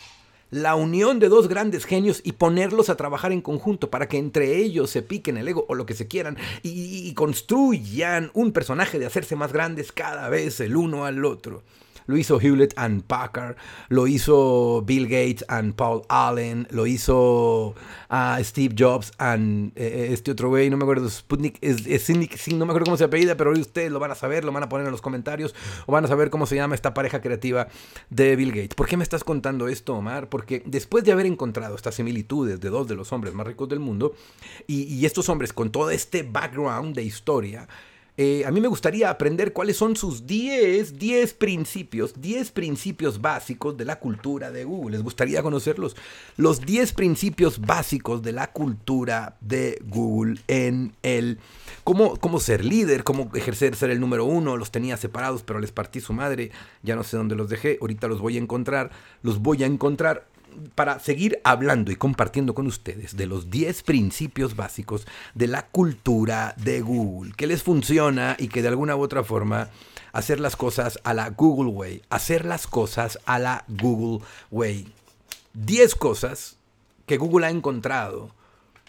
la 0.50 0.75
unión 0.75 1.18
de 1.18 1.28
dos 1.28 1.49
grandes 1.49 1.85
genios 1.85 2.21
y 2.25 2.33
ponerlos 2.33 2.88
a 2.88 2.97
trabajar 2.97 3.33
en 3.33 3.42
conjunto 3.42 3.90
para 3.90 4.09
que 4.09 4.16
entre 4.16 4.57
ellos 4.57 4.90
se 4.90 5.02
piquen 5.02 5.37
el 5.37 5.49
ego 5.49 5.66
o 5.68 5.75
lo 5.75 5.85
que 5.85 5.95
se 5.95 6.09
quieran 6.09 6.38
y, 6.62 7.12
construyan 7.14 8.30
un 8.35 8.52
personaje 8.52 8.99
de 8.99 9.07
hacerse 9.07 9.35
más 9.35 9.52
grandes 9.52 9.92
cada 9.92 10.28
vez 10.28 10.61
el 10.61 10.76
uno 10.76 11.04
al 11.04 11.25
otro 11.25 11.62
lo 12.09 12.17
hizo 12.17 12.41
Hewlett 12.41 12.73
and 12.77 13.05
Packard, 13.05 13.57
lo 13.91 14.07
hizo 14.07 14.83
Bill 14.85 15.07
Gates 15.07 15.45
and 15.49 15.75
Paul 15.75 16.03
Allen, 16.09 16.67
lo 16.71 16.87
hizo 16.87 17.75
uh, 18.11 18.43
Steve 18.43 18.75
Jobs 18.77 19.12
and 19.19 19.73
eh, 19.77 20.09
este 20.11 20.31
otro 20.31 20.49
güey, 20.49 20.71
no 20.71 20.79
me 20.79 20.85
acuerdo, 20.85 21.09
Sputnik, 21.09 21.59
es, 21.61 22.09
no 22.49 22.65
me 22.65 22.73
acuerdo 22.73 22.87
cómo 22.87 22.97
se 22.97 23.05
apellida, 23.05 23.37
pero 23.37 23.53
ustedes 23.53 23.93
lo 23.93 24.00
van 24.00 24.11
a 24.11 24.15
saber, 24.15 24.43
lo 24.43 24.53
van 24.53 24.62
a 24.62 24.71
poner 24.71 24.87
en 24.87 24.93
los 24.93 25.03
comentarios 25.03 25.55
o 25.87 25.93
van 25.93 26.07
a 26.07 26.09
saber 26.09 26.31
cómo 26.31 26.47
se 26.47 26.57
llama 26.57 26.75
esta 26.75 26.95
pareja 26.95 27.21
creativa 27.21 27.69
de 28.09 28.37
Bill 28.37 28.53
Gates. 28.53 28.75
¿Por 28.75 28.88
qué 28.88 28.97
me 28.97 29.03
estás 29.03 29.23
contando 29.23 29.69
esto, 29.69 29.95
Omar? 29.95 30.31
Porque 30.31 30.62
después 30.65 31.05
de 31.05 31.12
haber 31.12 31.27
encontrado 31.27 31.77
estas 31.77 31.97
similitudes 31.97 32.59
de 32.59 32.71
dos 32.71 32.88
de 32.88 32.95
los 32.95 33.12
hombres 33.12 33.35
más 33.35 33.47
ricos 33.47 33.69
del 33.69 33.81
mundo 33.81 34.15
y 34.67 35.05
estos 35.05 35.29
hombres 35.29 35.53
con 35.53 35.71
todo 35.71 35.91
este 35.91 36.23
background 36.23 36.95
de 36.95 37.03
historia, 37.03 37.69
eh, 38.20 38.44
a 38.44 38.50
mí 38.50 38.60
me 38.60 38.66
gustaría 38.66 39.10
aprender 39.10 39.52
cuáles 39.52 39.76
son 39.76 39.94
sus 39.94 40.26
10, 40.26 40.98
10 40.98 41.34
principios, 41.34 42.20
10 42.20 42.50
principios 42.50 43.20
básicos 43.20 43.76
de 43.76 43.84
la 43.84 44.00
cultura 44.00 44.50
de 44.50 44.64
Google. 44.64 44.96
Les 44.96 45.04
gustaría 45.04 45.40
conocerlos. 45.40 45.94
Los 46.37 46.60
10 46.60 46.94
principios 46.94 47.60
básicos 47.60 48.20
de 48.22 48.32
la 48.32 48.50
cultura 48.50 49.37
de 49.40 49.80
Google 49.87 50.40
en 50.48 50.96
el... 51.04 51.38
Cómo, 51.84 52.16
cómo 52.16 52.40
ser 52.40 52.64
líder, 52.64 53.04
cómo 53.04 53.30
ejercer 53.34 53.76
ser 53.76 53.90
el 53.90 54.00
número 54.00 54.25
uno. 54.25 54.56
Los 54.56 54.72
tenía 54.72 54.96
separados, 54.96 55.44
pero 55.44 55.60
les 55.60 55.70
partí 55.70 56.00
su 56.00 56.12
madre. 56.12 56.50
Ya 56.82 56.96
no 56.96 57.04
sé 57.04 57.16
dónde 57.16 57.37
los 57.37 57.48
dejé. 57.48 57.78
Ahorita 57.80 58.08
los 58.08 58.20
voy 58.20 58.37
a 58.37 58.40
encontrar. 58.40 58.90
Los 59.22 59.38
voy 59.38 59.62
a 59.62 59.66
encontrar 59.66 60.26
para 60.75 60.99
seguir 60.99 61.40
hablando 61.45 61.90
y 61.90 61.97
compartiendo 61.97 62.55
con 62.55 62.67
ustedes 62.67 63.17
de 63.17 63.26
los 63.26 63.50
10 63.50 63.83
principios 63.83 64.57
básicos 64.57 65.07
de 65.35 65.49
la 65.49 65.67
cultura 65.67 66.55
de 66.57 66.81
Google, 66.81 67.33
que 67.37 67.47
les 67.47 67.62
funciona 67.62 68.37
y 68.38 68.49
que 68.49 68.62
de 68.62 68.69
alguna 68.69 68.97
u 68.97 69.00
otra 69.00 69.25
forma 69.25 69.71
hacer 70.12 70.40
las 70.40 70.57
cosas 70.57 70.99
a 71.05 71.14
la 71.14 71.31
Google 71.31 71.71
Way, 71.71 72.02
hacer 72.11 72.45
las 72.45 72.67
cosas 72.67 73.19
a 73.25 73.38
la 73.38 73.64
Google 73.69 74.25
Way. 74.50 74.93
10 75.55 75.95
cosas 75.95 76.57
que 77.07 77.17
Google 77.17 77.47
ha 77.47 77.50
encontrado 77.50 78.35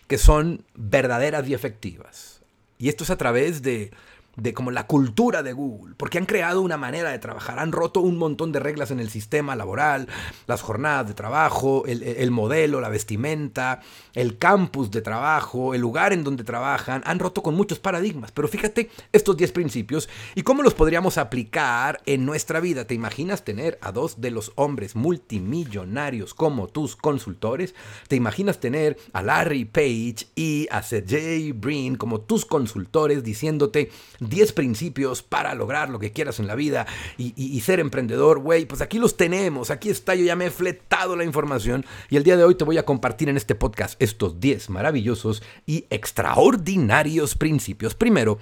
que 0.08 0.18
son 0.18 0.66
verdaderas 0.76 1.48
y 1.48 1.54
efectivas. 1.54 2.42
Y 2.78 2.90
esto 2.90 3.04
es 3.04 3.10
a 3.10 3.18
través 3.18 3.62
de 3.62 3.92
de 4.42 4.54
como 4.54 4.72
la 4.72 4.88
cultura 4.88 5.44
de 5.44 5.54
Google, 5.54 5.96
porque 5.98 6.18
han 6.18 6.26
creado 6.26 6.62
una 6.62 6.78
manera 6.78 7.12
de 7.12 7.20
trabajar, 7.20 7.60
han 7.60 7.72
roto 7.72 8.02
un 8.02 8.18
montón 8.18 8.52
de 8.52 8.60
reglas 8.60 8.92
en 8.92 9.00
el 9.00 9.10
sistema 9.10 9.56
laboral, 9.56 10.08
las 10.48 10.62
jornadas 10.62 11.08
de 11.08 11.14
trabajo, 11.14 11.84
el, 11.86 12.32
modelo, 12.32 12.82
la 12.82 12.90
vestimenta, 12.90 13.82
el 14.14 14.38
campus 14.38 14.92
de 14.92 15.02
trabajo, 15.02 15.74
el 15.74 15.82
lugar 15.82 16.14
en 16.14 16.24
donde 16.24 16.44
trabajan, 16.44 17.02
han 17.06 17.20
roto 17.20 17.42
con 17.44 17.56
muchos 17.56 17.80
paradigmas. 17.80 18.32
Pero 18.32 18.48
fíjate 18.48 18.90
estos 19.12 19.38
10 19.38 19.52
principios 19.52 20.10
y 20.36 20.44
cómo 20.44 20.64
los 20.64 20.74
podríamos 20.74 21.18
aplicar 21.18 22.02
en 22.06 22.26
nuestra 22.26 22.60
vida. 22.60 22.86
¿Te 22.86 22.94
imaginas 22.94 23.44
tener 23.44 23.78
a 23.82 23.92
dos 23.92 24.22
de 24.22 24.32
los 24.32 24.52
hombres 24.56 24.96
multimillonarios 24.96 26.34
como 26.34 26.68
tus 26.68 26.96
consultores? 26.96 27.76
¿Te 28.08 28.16
imaginas 28.16 28.60
tener 28.60 28.98
a 29.14 29.22
Larry 29.22 29.66
Page 29.66 30.28
y 30.36 30.68
a 30.72 30.82
Sergey 30.82 31.52
Brin 31.52 31.96
como 31.96 32.22
tus 32.22 32.46
consultores 32.46 33.24
diciéndote 33.24 33.92
10 34.30 34.54
principios 34.54 35.22
para 35.22 35.54
lograr 35.56 35.90
lo 35.90 36.00
que 36.00 36.12
quieras 36.12 36.40
en 36.40 36.48
la 36.48 36.56
vida 36.56 36.88
y, 37.18 37.60
ser 37.62 37.80
emprendedor, 37.80 38.40
güey, 38.40 38.66
pues 38.66 38.82
aquí 38.82 39.00
los 39.00 39.18
tenemos, 39.18 39.70
aquí 39.70 39.90
está, 39.90 40.16
yo 40.16 40.24
ya 40.24 40.36
me 40.36 40.46
he 40.46 40.52
fletado 40.52 41.16
la 41.16 41.26
información 41.26 41.86
y 42.10 42.18
el 42.18 42.24
día 42.24 42.38
de 42.38 42.44
hoy 42.44 42.56
te 42.56 42.64
voy 42.64 42.78
a 42.78 42.86
compartir 42.86 43.30
en 43.30 43.38
este 43.38 43.56
podcast 43.56 44.02
estos 44.02 44.40
10 44.40 44.70
maravillosos 44.70 45.44
y 45.66 45.86
extraordinarios 45.90 47.36
principios. 47.36 47.96
Primero, 47.96 48.40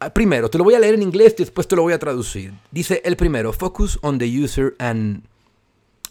ah, 0.00 0.10
Primero, 0.10 0.50
te 0.50 0.58
lo 0.58 0.64
voy 0.64 0.74
a 0.74 0.78
leer 0.78 0.94
en 0.94 1.02
inglés 1.02 1.34
y 1.38 1.42
después 1.42 1.66
te 1.66 1.76
lo 1.76 1.82
voy 1.82 1.92
a 1.92 1.98
traducir. 1.98 2.52
Dice 2.70 3.00
el 3.04 3.16
primero, 3.16 3.52
focus 3.52 3.98
on 4.02 4.18
the 4.18 4.26
user 4.26 4.74
and 4.78 5.22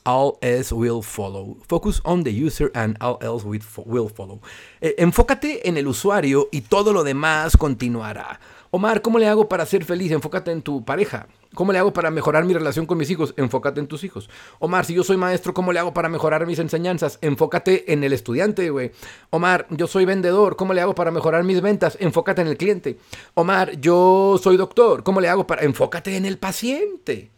all 0.05 0.38
else 0.41 0.73
will 0.73 1.01
follow. 1.01 1.57
Focus 1.67 2.01
on 2.03 2.23
the 2.23 2.31
user 2.31 2.71
and 2.73 2.97
all 2.99 3.17
else 3.21 3.45
will 3.45 4.09
follow. 4.09 4.41
Eh, 4.81 4.95
enfócate 4.97 5.67
en 5.67 5.77
el 5.77 5.88
usuario 5.88 6.49
y 6.51 6.61
todo 6.61 6.93
lo 6.93 7.03
demás 7.03 7.55
continuará. 7.57 8.39
Omar, 8.71 9.01
¿cómo 9.01 9.17
le 9.17 9.27
hago 9.27 9.49
para 9.49 9.65
ser 9.65 9.83
feliz? 9.83 10.11
Enfócate 10.11 10.51
en 10.51 10.61
tu 10.61 10.85
pareja. 10.85 11.27
¿Cómo 11.55 11.73
le 11.73 11.79
hago 11.79 11.91
para 11.91 12.11
mejorar 12.11 12.45
mi 12.45 12.53
relación 12.53 12.85
con 12.85 12.99
mis 12.99 13.09
hijos? 13.09 13.33
Enfócate 13.35 13.79
en 13.79 13.88
tus 13.88 14.03
hijos. 14.03 14.29
Omar, 14.59 14.85
si 14.85 14.93
yo 14.93 15.03
soy 15.03 15.17
maestro, 15.17 15.55
¿cómo 15.55 15.73
le 15.73 15.79
hago 15.79 15.91
para 15.91 16.07
mejorar 16.07 16.45
mis 16.45 16.59
enseñanzas? 16.59 17.17
Enfócate 17.21 17.91
en 17.91 18.03
el 18.03 18.13
estudiante, 18.13 18.69
güey. 18.69 18.91
Omar, 19.31 19.65
yo 19.71 19.88
soy 19.88 20.05
vendedor, 20.05 20.55
¿cómo 20.55 20.75
le 20.75 20.81
hago 20.81 20.93
para 20.93 21.09
mejorar 21.09 21.43
mis 21.43 21.61
ventas? 21.61 21.97
Enfócate 21.99 22.41
en 22.41 22.47
el 22.47 22.57
cliente. 22.57 22.99
Omar, 23.33 23.79
yo 23.79 24.39
soy 24.41 24.55
doctor, 24.55 25.01
¿cómo 25.01 25.19
le 25.19 25.29
hago 25.29 25.47
para... 25.47 25.63
Enfócate 25.63 26.15
en 26.15 26.27
el 26.27 26.38
paciente. 26.38 27.31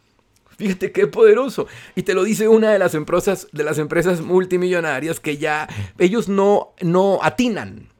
Fíjate 0.58 0.92
qué 0.92 1.08
poderoso. 1.08 1.68
Y 1.96 2.04
te 2.04 2.14
lo 2.14 2.26
dice 2.26 2.50
una 2.50 2.72
de 2.72 2.80
las 2.80 2.94
empresas, 2.94 3.48
de 3.54 3.64
las 3.64 3.78
empresas 3.78 4.20
multimillonarias 4.20 5.22
que 5.22 5.38
ya 5.38 5.70
ellos 5.98 6.28
no, 6.28 6.74
no 6.82 7.20
atinan 7.24 7.91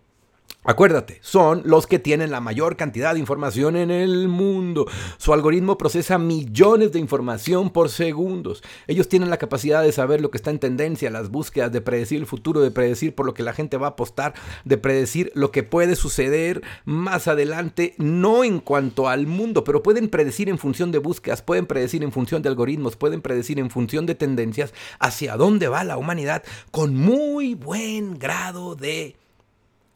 Acuérdate, 0.64 1.18
son 1.24 1.64
los 1.66 1.88
que 1.88 1.98
tienen 1.98 2.30
la 2.30 2.40
mayor 2.40 2.78
cantidad 2.78 3.16
de 3.16 3.20
información 3.20 3.76
en 3.76 3.90
el 3.90 4.28
mundo. 4.28 4.86
Su 5.18 5.34
algoritmo 5.34 5.76
procesa 5.76 6.20
millones 6.20 6.92
de 6.92 7.00
información 7.00 7.72
por 7.72 7.90
segundos. 7.90 8.62
Ellos 8.86 9.10
tienen 9.10 9.32
la 9.32 9.38
capacidad 9.38 9.82
de 9.82 9.92
saber 9.92 10.22
lo 10.22 10.30
que 10.30 10.38
está 10.38 10.52
en 10.52 10.60
tendencia, 10.60 11.10
las 11.10 11.30
búsquedas, 11.30 11.72
de 11.72 11.82
predecir 11.82 12.20
el 12.20 12.28
futuro, 12.28 12.62
de 12.62 12.70
predecir 12.70 13.16
por 13.16 13.26
lo 13.26 13.34
que 13.34 13.42
la 13.42 13.54
gente 13.54 13.78
va 13.78 13.88
a 13.88 13.90
apostar, 13.92 14.36
de 14.64 14.78
predecir 14.78 15.32
lo 15.34 15.50
que 15.50 15.64
puede 15.64 15.96
suceder 15.96 16.62
más 16.86 17.28
adelante, 17.28 17.96
no 17.98 18.44
en 18.44 18.60
cuanto 18.60 19.10
al 19.10 19.26
mundo, 19.26 19.64
pero 19.64 19.82
pueden 19.82 20.10
predecir 20.10 20.48
en 20.48 20.60
función 20.60 20.92
de 20.92 21.00
búsquedas, 21.00 21.42
pueden 21.42 21.66
predecir 21.66 22.04
en 22.04 22.12
función 22.12 22.44
de 22.44 22.50
algoritmos, 22.50 22.98
pueden 22.98 23.24
predecir 23.24 23.58
en 23.58 23.72
función 23.72 24.06
de 24.06 24.14
tendencias 24.14 24.76
hacia 25.00 25.38
dónde 25.38 25.70
va 25.70 25.84
la 25.84 25.98
humanidad 25.98 26.44
con 26.70 26.96
muy 26.96 27.56
buen 27.56 28.20
grado 28.20 28.76
de 28.76 29.16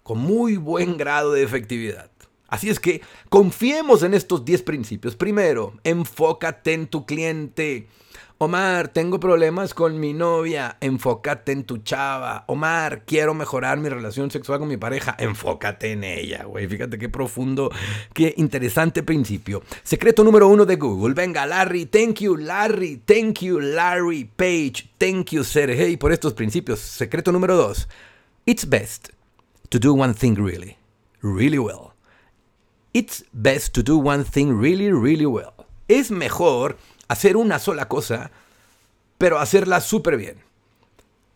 con 0.05 0.19
muy 0.19 0.57
buen 0.57 0.97
grado 0.97 1.33
de 1.33 1.41
efectividad. 1.41 2.11
Así 2.47 2.69
es 2.69 2.79
que 2.79 3.01
confiemos 3.29 4.03
en 4.03 4.13
estos 4.13 4.45
10 4.45 4.61
principios. 4.61 5.15
Primero, 5.15 5.73
enfócate 5.83 6.73
en 6.73 6.85
tu 6.85 7.07
cliente. 7.07 7.87
Omar, 8.37 8.89
tengo 8.89 9.19
problemas 9.19 9.73
con 9.73 9.99
mi 9.99 10.13
novia, 10.13 10.77
enfócate 10.79 11.53
en 11.53 11.63
tu 11.63 11.79
chava. 11.79 12.43
Omar, 12.45 13.03
quiero 13.05 13.33
mejorar 13.33 13.79
mi 13.79 13.89
relación 13.89 14.29
sexual 14.29 14.59
con 14.59 14.67
mi 14.67 14.77
pareja, 14.77 15.15
enfócate 15.17 15.93
en 15.93 16.03
ella, 16.03 16.43
güey. 16.43 16.67
Fíjate 16.67 16.99
qué 16.99 17.09
profundo, 17.09 17.71
qué 18.13 18.35
interesante 18.37 19.01
principio. 19.01 19.63
Secreto 19.81 20.23
número 20.23 20.47
uno 20.47 20.67
de 20.67 20.75
Google. 20.75 21.15
Venga, 21.15 21.47
Larry, 21.47 21.87
thank 21.87 22.19
you, 22.19 22.37
Larry, 22.37 23.01
thank 23.07 23.39
you, 23.39 23.59
Larry 23.59 24.25
Page, 24.35 24.87
thank 24.99 25.31
you, 25.31 25.43
Sergey, 25.43 25.97
por 25.97 26.11
estos 26.11 26.33
principios. 26.33 26.79
Secreto 26.79 27.31
número 27.31 27.55
dos. 27.55 27.89
It's 28.45 28.69
best 28.69 29.15
to 29.69 29.79
do 29.79 29.93
one 29.93 30.13
thing 30.13 30.35
really, 30.35 30.77
really 31.21 31.59
well. 31.59 31.93
It's 32.93 33.23
best 33.33 33.73
to 33.73 33.83
do 33.83 33.97
one 33.97 34.23
thing 34.23 34.59
really, 34.59 34.91
really 34.91 35.25
well. 35.25 35.53
Es 35.87 36.11
mejor 36.11 36.77
hacer 37.07 37.37
una 37.37 37.59
sola 37.59 37.87
cosa, 37.87 38.31
pero 39.17 39.39
hacerla 39.39 39.81
súper 39.81 40.17
bien. 40.17 40.37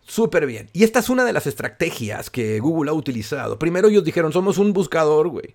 Súper 0.02 0.46
bien. 0.46 0.70
Y 0.72 0.84
esta 0.84 0.98
es 0.98 1.08
una 1.08 1.24
de 1.24 1.32
las 1.32 1.46
estrategias 1.46 2.30
que 2.30 2.58
Google 2.58 2.90
ha 2.90 2.94
utilizado. 2.94 3.58
Primero 3.58 3.88
ellos 3.88 4.04
dijeron, 4.04 4.32
somos 4.32 4.58
un 4.58 4.72
buscador, 4.72 5.28
güey. 5.28 5.54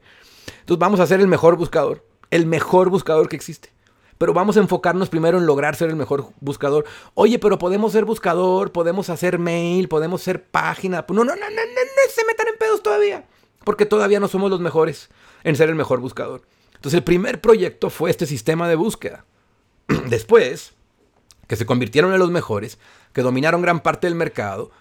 Entonces 0.59 0.79
vamos 0.79 0.99
a 0.99 1.03
hacer 1.03 1.19
el 1.19 1.27
mejor 1.27 1.57
buscador. 1.57 2.05
El 2.31 2.45
mejor 2.45 2.89
buscador 2.89 3.27
que 3.27 3.35
existe 3.35 3.74
pero 4.17 4.33
vamos 4.33 4.57
a 4.57 4.61
enfocarnos 4.61 5.09
primero 5.09 5.37
en 5.37 5.45
lograr 5.45 5.75
ser 5.75 5.89
el 5.89 5.95
mejor 5.95 6.29
buscador. 6.39 6.85
Oye, 7.13 7.39
pero 7.39 7.57
podemos 7.57 7.91
ser 7.91 8.05
buscador, 8.05 8.71
podemos 8.71 9.09
hacer 9.09 9.39
mail, 9.39 9.87
podemos 9.89 10.21
ser 10.21 10.43
página. 10.43 11.05
No, 11.09 11.15
no, 11.15 11.23
no, 11.23 11.35
no, 11.35 11.49
no, 11.49 11.51
no 11.51 12.11
se 12.13 12.25
metan 12.25 12.47
en 12.47 12.57
pedos 12.57 12.81
todavía, 12.81 13.25
porque 13.63 13.85
todavía 13.85 14.19
no 14.19 14.27
somos 14.27 14.49
los 14.49 14.61
mejores 14.61 15.09
en 15.43 15.55
ser 15.55 15.69
el 15.69 15.75
mejor 15.75 15.99
buscador. 15.99 16.43
Entonces 16.75 16.97
el 16.97 17.03
primer 17.03 17.41
proyecto 17.41 17.89
fue 17.89 18.09
este 18.09 18.25
sistema 18.25 18.69
de 18.69 18.75
búsqueda. 18.75 19.25
Después, 20.07 20.73
que 21.47 21.55
se 21.55 21.65
convirtieron 21.65 22.13
en 22.13 22.19
los 22.19 22.31
mejores, 22.31 22.79
que 23.13 23.21
dominaron 23.21 23.61
gran 23.61 23.81
parte 23.81 24.07
del 24.07 24.15
mercado, 24.15 24.71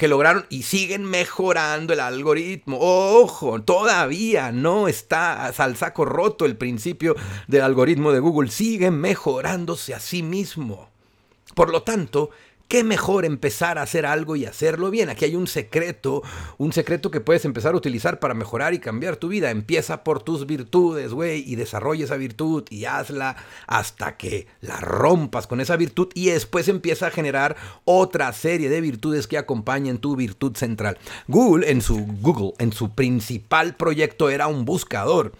que 0.00 0.08
lograron 0.08 0.46
y 0.48 0.62
siguen 0.62 1.04
mejorando 1.04 1.92
el 1.92 2.00
algoritmo. 2.00 2.78
Ojo, 2.80 3.60
todavía 3.60 4.50
no 4.50 4.88
está 4.88 5.48
al 5.48 5.76
saco 5.76 6.06
roto 6.06 6.46
el 6.46 6.56
principio 6.56 7.16
del 7.48 7.60
algoritmo 7.60 8.10
de 8.10 8.20
Google. 8.20 8.50
Sigue 8.50 8.90
mejorándose 8.90 9.92
a 9.92 10.00
sí 10.00 10.22
mismo. 10.22 10.88
Por 11.54 11.68
lo 11.68 11.82
tanto, 11.82 12.30
qué 12.70 12.84
mejor 12.84 13.24
empezar 13.24 13.78
a 13.78 13.82
hacer 13.82 14.06
algo 14.06 14.36
y 14.36 14.46
hacerlo 14.46 14.92
bien. 14.92 15.10
Aquí 15.10 15.24
hay 15.24 15.34
un 15.34 15.48
secreto, 15.48 16.22
un 16.56 16.72
secreto 16.72 17.10
que 17.10 17.20
puedes 17.20 17.44
empezar 17.44 17.74
a 17.74 17.76
utilizar 17.76 18.20
para 18.20 18.32
mejorar 18.32 18.74
y 18.74 18.78
cambiar 18.78 19.16
tu 19.16 19.26
vida. 19.26 19.50
Empieza 19.50 20.04
por 20.04 20.22
tus 20.22 20.46
virtudes, 20.46 21.12
güey, 21.12 21.42
y 21.44 21.56
desarrolla 21.56 22.04
esa 22.04 22.16
virtud 22.16 22.62
y 22.70 22.84
hazla 22.84 23.34
hasta 23.66 24.16
que 24.16 24.46
la 24.60 24.76
rompas 24.76 25.48
con 25.48 25.60
esa 25.60 25.76
virtud 25.76 26.10
y 26.14 26.26
después 26.26 26.68
empieza 26.68 27.08
a 27.08 27.10
generar 27.10 27.56
otra 27.84 28.32
serie 28.32 28.68
de 28.68 28.80
virtudes 28.80 29.26
que 29.26 29.36
acompañen 29.36 29.98
tu 29.98 30.14
virtud 30.14 30.56
central. 30.56 30.96
Google 31.26 31.68
en 31.72 31.82
su 31.82 32.06
Google, 32.20 32.52
en 32.60 32.72
su 32.72 32.94
principal 32.94 33.74
proyecto 33.74 34.30
era 34.30 34.46
un 34.46 34.64
buscador 34.64 35.32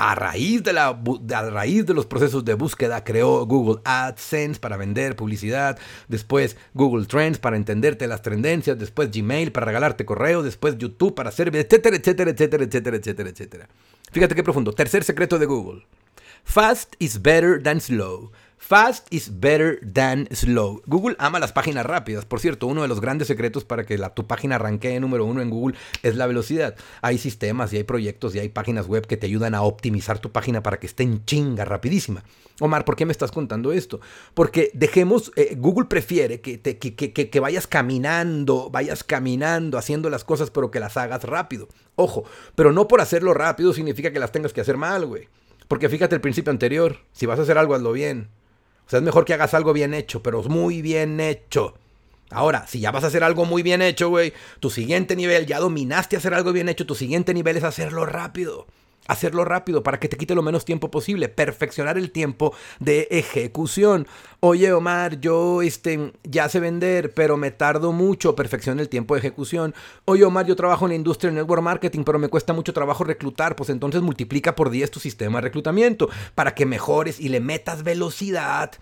A 0.00 0.14
raíz 0.14 0.62
de, 0.62 0.72
la, 0.72 0.90
a 0.90 1.50
raíz 1.50 1.84
de 1.84 1.92
los 1.92 2.06
procesos 2.06 2.44
de 2.44 2.54
búsqueda 2.54 3.02
creó 3.02 3.44
Google 3.46 3.82
AdSense 3.84 4.60
para 4.60 4.76
vender 4.76 5.16
publicidad, 5.16 5.76
después 6.06 6.56
Google 6.72 7.06
Trends 7.06 7.40
para 7.40 7.56
entenderte 7.56 8.06
las 8.06 8.22
tendencias, 8.22 8.78
después 8.78 9.10
Gmail 9.10 9.50
para 9.50 9.66
regalarte 9.66 10.04
correo, 10.04 10.44
después 10.44 10.78
YouTube 10.78 11.16
para 11.16 11.30
hacer, 11.30 11.48
etcétera, 11.48 11.96
etcétera, 11.96 12.30
etcétera, 12.30 12.62
etcétera, 12.62 12.96
etcétera, 12.96 13.28
etcétera. 13.30 13.68
Fíjate 14.12 14.36
qué 14.36 14.44
profundo. 14.44 14.72
Tercer 14.72 15.02
secreto 15.02 15.36
de 15.36 15.46
Google. 15.46 15.84
Fast 16.44 16.94
is 17.00 17.20
better 17.20 17.60
than 17.60 17.80
slow. 17.80 18.30
Fast 18.58 19.06
is 19.10 19.40
better 19.40 19.80
than 19.80 20.28
slow. 20.34 20.82
Google 20.86 21.16
ama 21.18 21.38
las 21.38 21.52
páginas 21.52 21.86
rápidas. 21.86 22.24
Por 22.24 22.40
cierto, 22.40 22.66
uno 22.66 22.82
de 22.82 22.88
los 22.88 23.00
grandes 23.00 23.28
secretos 23.28 23.64
para 23.64 23.86
que 23.86 23.96
la, 23.96 24.14
tu 24.14 24.26
página 24.26 24.56
arranque 24.56 24.98
número 25.00 25.24
uno 25.24 25.40
en 25.40 25.48
Google 25.48 25.76
es 26.02 26.16
la 26.16 26.26
velocidad. 26.26 26.74
Hay 27.00 27.18
sistemas 27.18 27.72
y 27.72 27.76
hay 27.78 27.84
proyectos 27.84 28.34
y 28.34 28.40
hay 28.40 28.48
páginas 28.48 28.86
web 28.86 29.06
que 29.06 29.16
te 29.16 29.26
ayudan 29.26 29.54
a 29.54 29.62
optimizar 29.62 30.18
tu 30.18 30.32
página 30.32 30.62
para 30.62 30.78
que 30.78 30.86
esté 30.86 31.04
en 31.04 31.24
chinga, 31.24 31.64
rapidísima. 31.64 32.24
Omar, 32.60 32.84
¿por 32.84 32.96
qué 32.96 33.06
me 33.06 33.12
estás 33.12 33.30
contando 33.30 33.70
esto? 33.70 34.00
Porque 34.34 34.70
dejemos, 34.74 35.30
eh, 35.36 35.54
Google 35.56 35.86
prefiere 35.86 36.40
que, 36.40 36.58
te, 36.58 36.78
que, 36.78 36.94
que, 36.94 37.12
que 37.12 37.40
vayas 37.40 37.68
caminando, 37.68 38.70
vayas 38.70 39.04
caminando, 39.04 39.78
haciendo 39.78 40.10
las 40.10 40.24
cosas, 40.24 40.50
pero 40.50 40.72
que 40.72 40.80
las 40.80 40.96
hagas 40.96 41.22
rápido. 41.22 41.68
Ojo, 41.94 42.24
pero 42.56 42.72
no 42.72 42.88
por 42.88 43.00
hacerlo 43.00 43.32
rápido 43.32 43.72
significa 43.72 44.12
que 44.12 44.18
las 44.18 44.32
tengas 44.32 44.52
que 44.52 44.60
hacer 44.60 44.76
mal, 44.76 45.06
güey. 45.06 45.28
Porque 45.68 45.88
fíjate 45.88 46.16
el 46.16 46.20
principio 46.20 46.50
anterior, 46.50 46.96
si 47.12 47.26
vas 47.26 47.38
a 47.38 47.42
hacer 47.42 47.58
algo, 47.58 47.74
hazlo 47.74 47.92
bien. 47.92 48.28
O 48.88 48.90
sea, 48.90 49.00
es 49.00 49.04
mejor 49.04 49.26
que 49.26 49.34
hagas 49.34 49.52
algo 49.52 49.74
bien 49.74 49.92
hecho, 49.92 50.22
pero 50.22 50.42
muy 50.44 50.80
bien 50.80 51.20
hecho. 51.20 51.74
Ahora, 52.30 52.66
si 52.66 52.80
ya 52.80 52.90
vas 52.90 53.04
a 53.04 53.08
hacer 53.08 53.22
algo 53.22 53.44
muy 53.44 53.62
bien 53.62 53.82
hecho, 53.82 54.08
güey, 54.08 54.32
tu 54.60 54.70
siguiente 54.70 55.14
nivel, 55.14 55.44
ya 55.44 55.60
dominaste 55.60 56.16
hacer 56.16 56.32
algo 56.32 56.52
bien 56.52 56.70
hecho, 56.70 56.86
tu 56.86 56.94
siguiente 56.94 57.34
nivel 57.34 57.58
es 57.58 57.64
hacerlo 57.64 58.06
rápido 58.06 58.66
hacerlo 59.08 59.44
rápido 59.44 59.82
para 59.82 59.98
que 59.98 60.08
te 60.08 60.16
quite 60.16 60.34
lo 60.34 60.42
menos 60.42 60.64
tiempo 60.64 60.90
posible, 60.90 61.28
perfeccionar 61.28 61.98
el 61.98 62.12
tiempo 62.12 62.54
de 62.78 63.08
ejecución. 63.10 64.06
Oye, 64.40 64.72
Omar, 64.72 65.20
yo 65.20 65.62
este, 65.62 66.12
ya 66.22 66.48
sé 66.48 66.60
vender, 66.60 67.12
pero 67.12 67.36
me 67.36 67.50
tardo 67.50 67.90
mucho, 67.90 68.36
perfecciona 68.36 68.80
el 68.80 68.88
tiempo 68.88 69.14
de 69.14 69.20
ejecución. 69.20 69.74
Oye, 70.04 70.24
Omar, 70.24 70.46
yo 70.46 70.54
trabajo 70.54 70.84
en 70.84 70.90
la 70.90 70.96
industria 70.96 71.32
de 71.32 71.38
network 71.40 71.62
marketing, 71.62 72.04
pero 72.04 72.18
me 72.18 72.28
cuesta 72.28 72.52
mucho 72.52 72.72
trabajo 72.72 73.02
reclutar, 73.02 73.56
pues 73.56 73.70
entonces 73.70 74.02
multiplica 74.02 74.54
por 74.54 74.70
10 74.70 74.90
tu 74.90 75.00
sistema 75.00 75.38
de 75.38 75.42
reclutamiento 75.42 76.08
para 76.34 76.54
que 76.54 76.66
mejores 76.66 77.18
y 77.18 77.30
le 77.30 77.40
metas 77.40 77.82
velocidad 77.82 78.72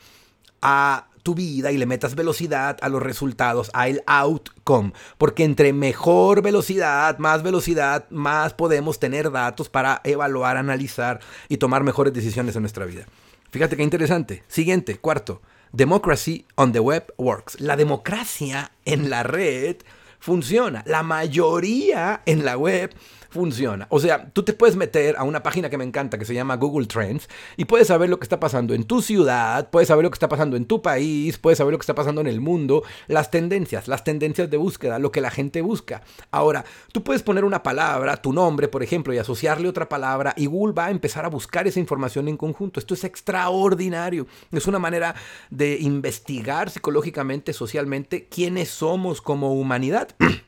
a 0.61 1.09
tu 1.27 1.35
vida 1.35 1.73
y 1.73 1.77
le 1.77 1.87
metas 1.87 2.15
velocidad 2.15 2.79
a 2.83 2.89
los 2.89 3.03
resultados, 3.03 3.69
a 3.75 3.89
el 3.89 4.01
outcome. 4.07 4.93
Porque 5.19 5.43
entre 5.43 5.73
mejor 5.73 6.41
velocidad, 6.41 7.19
más 7.19 7.43
velocidad, 7.43 8.09
más 8.11 8.55
podemos 8.55 9.01
tener 9.01 9.33
datos 9.33 9.69
para 9.69 10.01
evaluar, 10.05 10.57
analizar 10.57 11.19
y 11.49 11.57
tomar 11.57 11.83
mejores 11.83 12.15
decisiones 12.15 12.55
en 12.55 12.63
nuestra 12.63 12.85
vida. 12.85 13.07
Fíjate 13.51 13.77
qué 13.77 13.83
interesante. 13.83 14.45
Siguiente, 14.47 14.99
cuarto. 14.99 15.43
Democracy 15.73 16.47
on 16.55 16.71
the 16.71 16.79
web 16.79 17.13
works. 17.17 17.61
La 17.61 17.75
democracia 17.77 18.71
en 18.85 19.11
la 19.11 19.25
red 19.25 19.79
funciona. 20.21 20.85
La 20.87 21.03
mayoría 21.03 22.23
en 22.25 22.45
la 22.45 22.57
web 22.57 22.95
funciona. 23.29 23.87
O 23.91 24.01
sea, 24.01 24.31
tú 24.33 24.43
te 24.43 24.53
puedes 24.53 24.77
meter 24.77 25.17
a 25.17 25.25
una 25.25 25.43
página 25.43 25.71
que 25.71 25.79
me 25.79 25.85
encanta 25.85 26.19
que 26.19 26.25
se 26.25 26.35
llama 26.35 26.57
Google 26.57 26.87
Trends 26.87 27.29
y 27.57 27.65
puedes 27.65 27.89
saber 27.89 28.09
lo 28.09 28.19
que 28.19 28.25
está 28.25 28.41
pasando 28.41 28.75
en 28.75 28.85
tu 28.85 29.03
ciudad, 29.03 29.71
puedes 29.71 29.89
saber 29.89 30.05
lo 30.05 30.11
que 30.11 30.17
está 30.17 30.29
pasando 30.29 30.57
en 30.57 30.67
tu 30.67 30.83
país, 30.83 31.39
puedes 31.39 31.59
saber 31.59 31.73
lo 31.73 31.79
que 31.79 31.83
está 31.83 31.95
pasando 31.95 32.21
en 32.21 32.27
el 32.27 32.41
mundo, 32.41 32.83
las 33.07 33.31
tendencias, 33.31 33.89
las 33.89 34.05
tendencias 34.05 34.51
de 34.51 34.57
búsqueda, 34.57 34.99
lo 34.99 35.13
que 35.13 35.21
la 35.21 35.31
gente 35.31 35.61
busca. 35.61 36.03
Ahora, 36.31 36.65
tú 36.93 37.03
puedes 37.03 37.23
poner 37.23 37.45
una 37.45 37.63
palabra, 37.63 38.17
tu 38.17 38.33
nombre, 38.33 38.69
por 38.69 38.83
ejemplo, 38.83 39.13
y 39.13 39.19
asociarle 39.19 39.69
otra 39.69 39.89
palabra 39.89 40.35
y 40.37 40.47
Google 40.47 40.75
va 40.75 40.87
a 40.87 40.91
empezar 40.91 41.25
a 41.25 41.29
buscar 41.29 41.67
esa 41.67 41.81
información 41.81 42.29
en 42.29 42.37
conjunto. 42.37 42.81
Esto 42.81 42.95
es 42.95 43.05
extraordinario. 43.05 44.27
Es 44.53 44.67
una 44.67 44.79
manera 44.79 45.15
de 45.51 45.79
investigar 45.81 46.71
psicológicamente, 46.71 47.53
socialmente, 47.53 48.29
quiénes 48.29 48.69
somos 48.69 49.21
como 49.21 49.55
humanidad. 49.55 50.09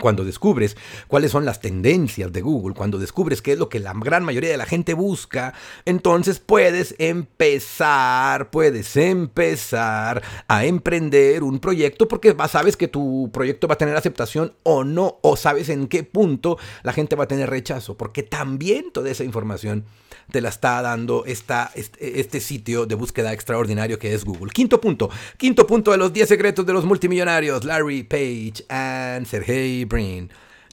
Cuando 0.00 0.24
descubres 0.24 0.76
cuáles 1.06 1.30
son 1.30 1.44
las 1.44 1.60
tendencias 1.60 2.32
de 2.32 2.40
Google, 2.40 2.74
cuando 2.74 2.98
descubres 2.98 3.42
qué 3.42 3.52
es 3.52 3.58
lo 3.58 3.68
que 3.68 3.78
la 3.78 3.92
gran 3.94 4.24
mayoría 4.24 4.50
de 4.50 4.56
la 4.56 4.64
gente 4.64 4.94
busca, 4.94 5.52
entonces 5.84 6.38
puedes 6.38 6.94
empezar, 6.98 8.50
puedes 8.50 8.96
empezar 8.96 10.22
a 10.48 10.64
emprender 10.64 11.42
un 11.42 11.58
proyecto 11.58 12.08
porque 12.08 12.34
sabes 12.48 12.76
que 12.76 12.88
tu 12.88 13.30
proyecto 13.32 13.68
va 13.68 13.74
a 13.74 13.78
tener 13.78 13.94
aceptación 13.94 14.54
o 14.62 14.82
no, 14.82 15.18
o 15.22 15.36
sabes 15.36 15.68
en 15.68 15.86
qué 15.88 16.02
punto 16.02 16.58
la 16.82 16.92
gente 16.92 17.14
va 17.14 17.24
a 17.24 17.28
tener 17.28 17.50
rechazo, 17.50 17.96
porque 17.96 18.22
también 18.22 18.90
toda 18.92 19.10
esa 19.10 19.24
información 19.24 19.84
te 20.30 20.40
la 20.40 20.48
está 20.48 20.82
dando 20.82 21.24
esta, 21.26 21.70
este, 21.74 22.20
este, 22.20 22.40
sitio 22.40 22.86
de 22.86 22.94
búsqueda 22.94 23.32
extraordinario 23.32 23.98
que 23.98 24.14
es 24.14 24.24
Google. 24.24 24.50
Quinto 24.52 24.80
punto, 24.80 25.10
quinto 25.36 25.66
punto 25.66 25.90
de 25.90 25.98
los 25.98 26.12
10 26.12 26.28
secretos 26.28 26.66
de 26.66 26.72
los 26.72 26.84
multimillonarios, 26.84 27.64
Larry 27.64 28.02
Page 28.02 28.64
and 28.68 29.26
Sergey 29.26 29.84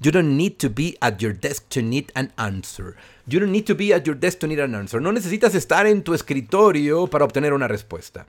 You 0.01 0.11
don't 0.11 0.37
need 0.37 0.57
to 0.59 0.69
be 0.69 0.95
at 1.01 1.19
your 1.19 1.33
desk 1.33 1.67
to 1.69 1.81
need 1.81 2.11
an 2.15 2.31
answer. 2.37 2.95
You 3.27 3.39
don't 3.39 3.51
need 3.51 3.65
to 3.65 3.75
be 3.75 3.93
at 3.93 4.05
your 4.05 4.15
desk 4.15 4.39
to 4.39 4.47
need 4.47 4.59
an 4.59 4.73
answer. 4.73 5.01
No 5.01 5.11
necesitas 5.11 5.55
estar 5.55 5.87
en 5.87 6.03
tu 6.03 6.13
escritorio 6.13 7.07
para 7.07 7.25
obtener 7.25 7.53
una 7.53 7.67
respuesta. 7.67 8.25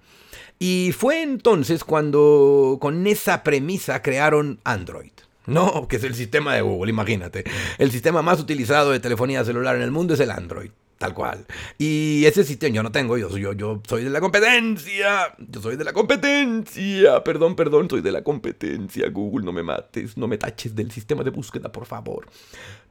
Y 0.58 0.92
fue 0.92 1.22
entonces 1.22 1.84
cuando 1.84 2.78
con 2.80 3.06
esa 3.06 3.44
premisa 3.44 4.02
crearon 4.02 4.58
Android. 4.64 5.12
No, 5.46 5.88
que 5.88 5.96
es 5.96 6.04
el 6.04 6.14
sistema 6.14 6.54
de 6.54 6.62
Google, 6.62 6.90
imagínate. 6.90 7.44
El 7.78 7.90
sistema 7.90 8.20
más 8.20 8.40
utilizado 8.40 8.90
de 8.90 9.00
telefonía 9.00 9.44
celular 9.44 9.76
en 9.76 9.82
el 9.82 9.90
mundo 9.90 10.14
es 10.14 10.20
el 10.20 10.30
Android. 10.30 10.70
Tal 11.00 11.14
cual. 11.14 11.46
Y 11.78 12.26
ese 12.26 12.44
sistema 12.44 12.74
yo 12.74 12.82
no 12.82 12.92
tengo, 12.92 13.16
yo, 13.16 13.34
yo, 13.34 13.54
yo 13.54 13.80
soy 13.88 14.04
de 14.04 14.10
la 14.10 14.20
competencia. 14.20 15.34
Yo 15.38 15.62
soy 15.62 15.76
de 15.76 15.84
la 15.84 15.94
competencia. 15.94 17.24
Perdón, 17.24 17.56
perdón, 17.56 17.88
soy 17.88 18.02
de 18.02 18.12
la 18.12 18.22
competencia. 18.22 19.08
Google, 19.08 19.46
no 19.46 19.50
me 19.50 19.62
mates, 19.62 20.18
no 20.18 20.28
me 20.28 20.36
taches 20.36 20.76
del 20.76 20.90
sistema 20.90 21.24
de 21.24 21.30
búsqueda, 21.30 21.72
por 21.72 21.86
favor. 21.86 22.26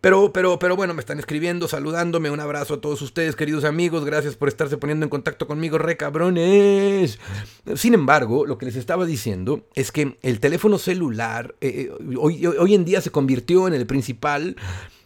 Pero, 0.02 0.34
pero, 0.34 0.58
pero 0.58 0.76
bueno, 0.76 0.96
me 0.96 1.02
están 1.02 1.20
escribiendo, 1.20 1.68
saludándome. 1.68 2.32
Un 2.32 2.40
abrazo 2.40 2.74
a 2.74 2.82
todos 2.82 3.00
ustedes, 3.04 3.36
queridos 3.36 3.64
amigos. 3.64 4.04
Gracias 4.06 4.36
por 4.36 4.48
estarse 4.48 4.78
poniendo 4.78 5.06
en 5.06 5.12
contacto 5.12 5.46
conmigo, 5.46 5.78
re 5.78 5.96
cabrones. 5.96 7.20
Sin 7.76 7.94
embargo, 7.94 8.48
lo 8.48 8.58
que 8.58 8.66
les 8.66 8.76
estaba 8.76 9.06
diciendo 9.06 9.68
es 9.76 9.92
que 9.92 10.18
el 10.24 10.40
teléfono 10.40 10.80
celular 10.80 11.54
eh, 11.62 11.92
eh, 11.92 12.16
hoy, 12.18 12.44
hoy 12.48 12.74
en 12.74 12.86
día 12.86 13.02
se 13.02 13.12
convirtió 13.12 13.68
en 13.68 13.76
el 13.76 13.86
principal 13.86 14.56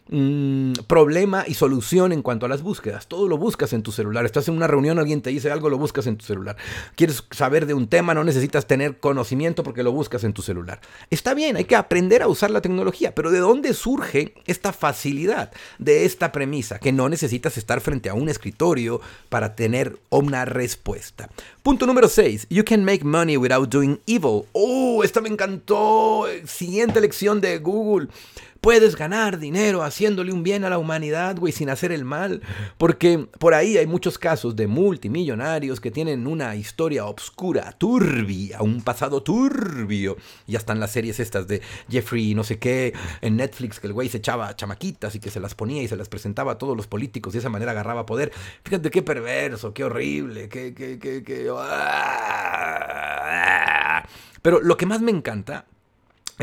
Mm, 0.09 0.73
problema 0.85 1.45
y 1.47 1.53
solución 1.53 2.11
en 2.11 2.21
cuanto 2.21 2.45
a 2.45 2.49
las 2.49 2.61
búsquedas. 2.61 3.07
Todo 3.07 3.29
lo 3.29 3.37
buscas 3.37 3.71
en 3.71 3.83
tu 3.83 3.93
celular. 3.93 4.25
Estás 4.25 4.49
en 4.49 4.55
una 4.55 4.67
reunión, 4.67 4.99
alguien 4.99 5.21
te 5.21 5.29
dice 5.29 5.49
algo, 5.49 5.69
lo 5.69 5.77
buscas 5.77 6.07
en 6.07 6.17
tu 6.17 6.25
celular. 6.25 6.57
Quieres 6.95 7.23
saber 7.31 7.65
de 7.65 7.73
un 7.73 7.87
tema, 7.87 8.13
no 8.13 8.25
necesitas 8.25 8.67
tener 8.67 8.99
conocimiento 8.99 9.63
porque 9.63 9.81
lo 9.81 9.93
buscas 9.93 10.25
en 10.25 10.33
tu 10.33 10.41
celular. 10.41 10.81
Está 11.09 11.33
bien, 11.33 11.55
hay 11.55 11.63
que 11.63 11.77
aprender 11.77 12.21
a 12.21 12.27
usar 12.27 12.51
la 12.51 12.59
tecnología, 12.59 13.15
pero 13.15 13.31
¿de 13.31 13.39
dónde 13.39 13.73
surge 13.73 14.33
esta 14.45 14.73
facilidad 14.73 15.51
de 15.79 16.03
esta 16.03 16.33
premisa? 16.33 16.79
Que 16.79 16.91
no 16.91 17.07
necesitas 17.07 17.57
estar 17.57 17.79
frente 17.79 18.09
a 18.09 18.13
un 18.13 18.27
escritorio 18.27 18.99
para 19.29 19.55
tener 19.55 19.99
una 20.09 20.43
respuesta. 20.43 21.29
Punto 21.63 21.85
número 21.85 22.09
6. 22.09 22.47
You 22.49 22.65
can 22.65 22.83
make 22.83 23.05
money 23.05 23.37
without 23.37 23.69
doing 23.69 24.01
evil. 24.05 24.43
Oh, 24.51 25.01
esta 25.01 25.21
me 25.21 25.29
encantó. 25.29 26.25
Siguiente 26.45 26.99
lección 26.99 27.39
de 27.39 27.57
Google 27.59 28.09
puedes 28.63 28.95
ganar 28.95 29.37
dinero 29.39 29.83
haciéndole 29.83 30.31
un 30.31 30.41
bien 30.41 30.63
a 30.63 30.69
la 30.69 30.77
humanidad, 30.77 31.37
güey, 31.37 31.51
sin 31.51 31.69
hacer 31.69 31.91
el 31.91 32.05
mal. 32.05 32.41
Porque 32.77 33.27
por 33.37 33.53
ahí 33.53 33.75
hay 33.77 33.85
muchos 33.85 34.17
casos 34.17 34.55
de 34.55 34.67
multimillonarios 34.67 35.81
que 35.81 35.91
tienen 35.91 36.25
una 36.27 36.55
historia 36.55 37.05
obscura, 37.05 37.73
turbia, 37.73 38.61
un 38.61 38.81
pasado 38.81 39.21
turbio. 39.21 40.15
Ya 40.47 40.59
están 40.59 40.79
las 40.79 40.91
series 40.91 41.19
estas 41.19 41.45
de 41.45 41.61
Jeffrey 41.89 42.33
no 42.35 42.45
sé 42.45 42.57
qué 42.57 42.93
en 43.19 43.35
Netflix, 43.35 43.81
que 43.81 43.87
el 43.87 43.93
güey 43.93 44.07
se 44.07 44.19
echaba 44.19 44.55
chamaquitas 44.55 45.13
y 45.15 45.19
que 45.19 45.29
se 45.29 45.41
las 45.41 45.55
ponía 45.55 45.83
y 45.83 45.89
se 45.89 45.97
las 45.97 46.07
presentaba 46.07 46.53
a 46.53 46.57
todos 46.57 46.77
los 46.77 46.87
políticos 46.87 47.33
y 47.33 47.35
de 47.35 47.39
esa 47.39 47.49
manera 47.49 47.71
agarraba 47.71 48.05
poder. 48.05 48.31
Fíjate 48.63 48.89
qué 48.89 49.01
perverso, 49.01 49.73
qué 49.73 49.83
horrible, 49.83 50.47
qué, 50.47 50.73
qué, 50.73 50.97
qué, 50.97 51.21
qué... 51.21 51.51
¡ah! 51.53 51.73
Pero 54.41 54.61
lo 54.61 54.77
que 54.77 54.85
más 54.85 55.01
me 55.01 55.11
encanta 55.11 55.65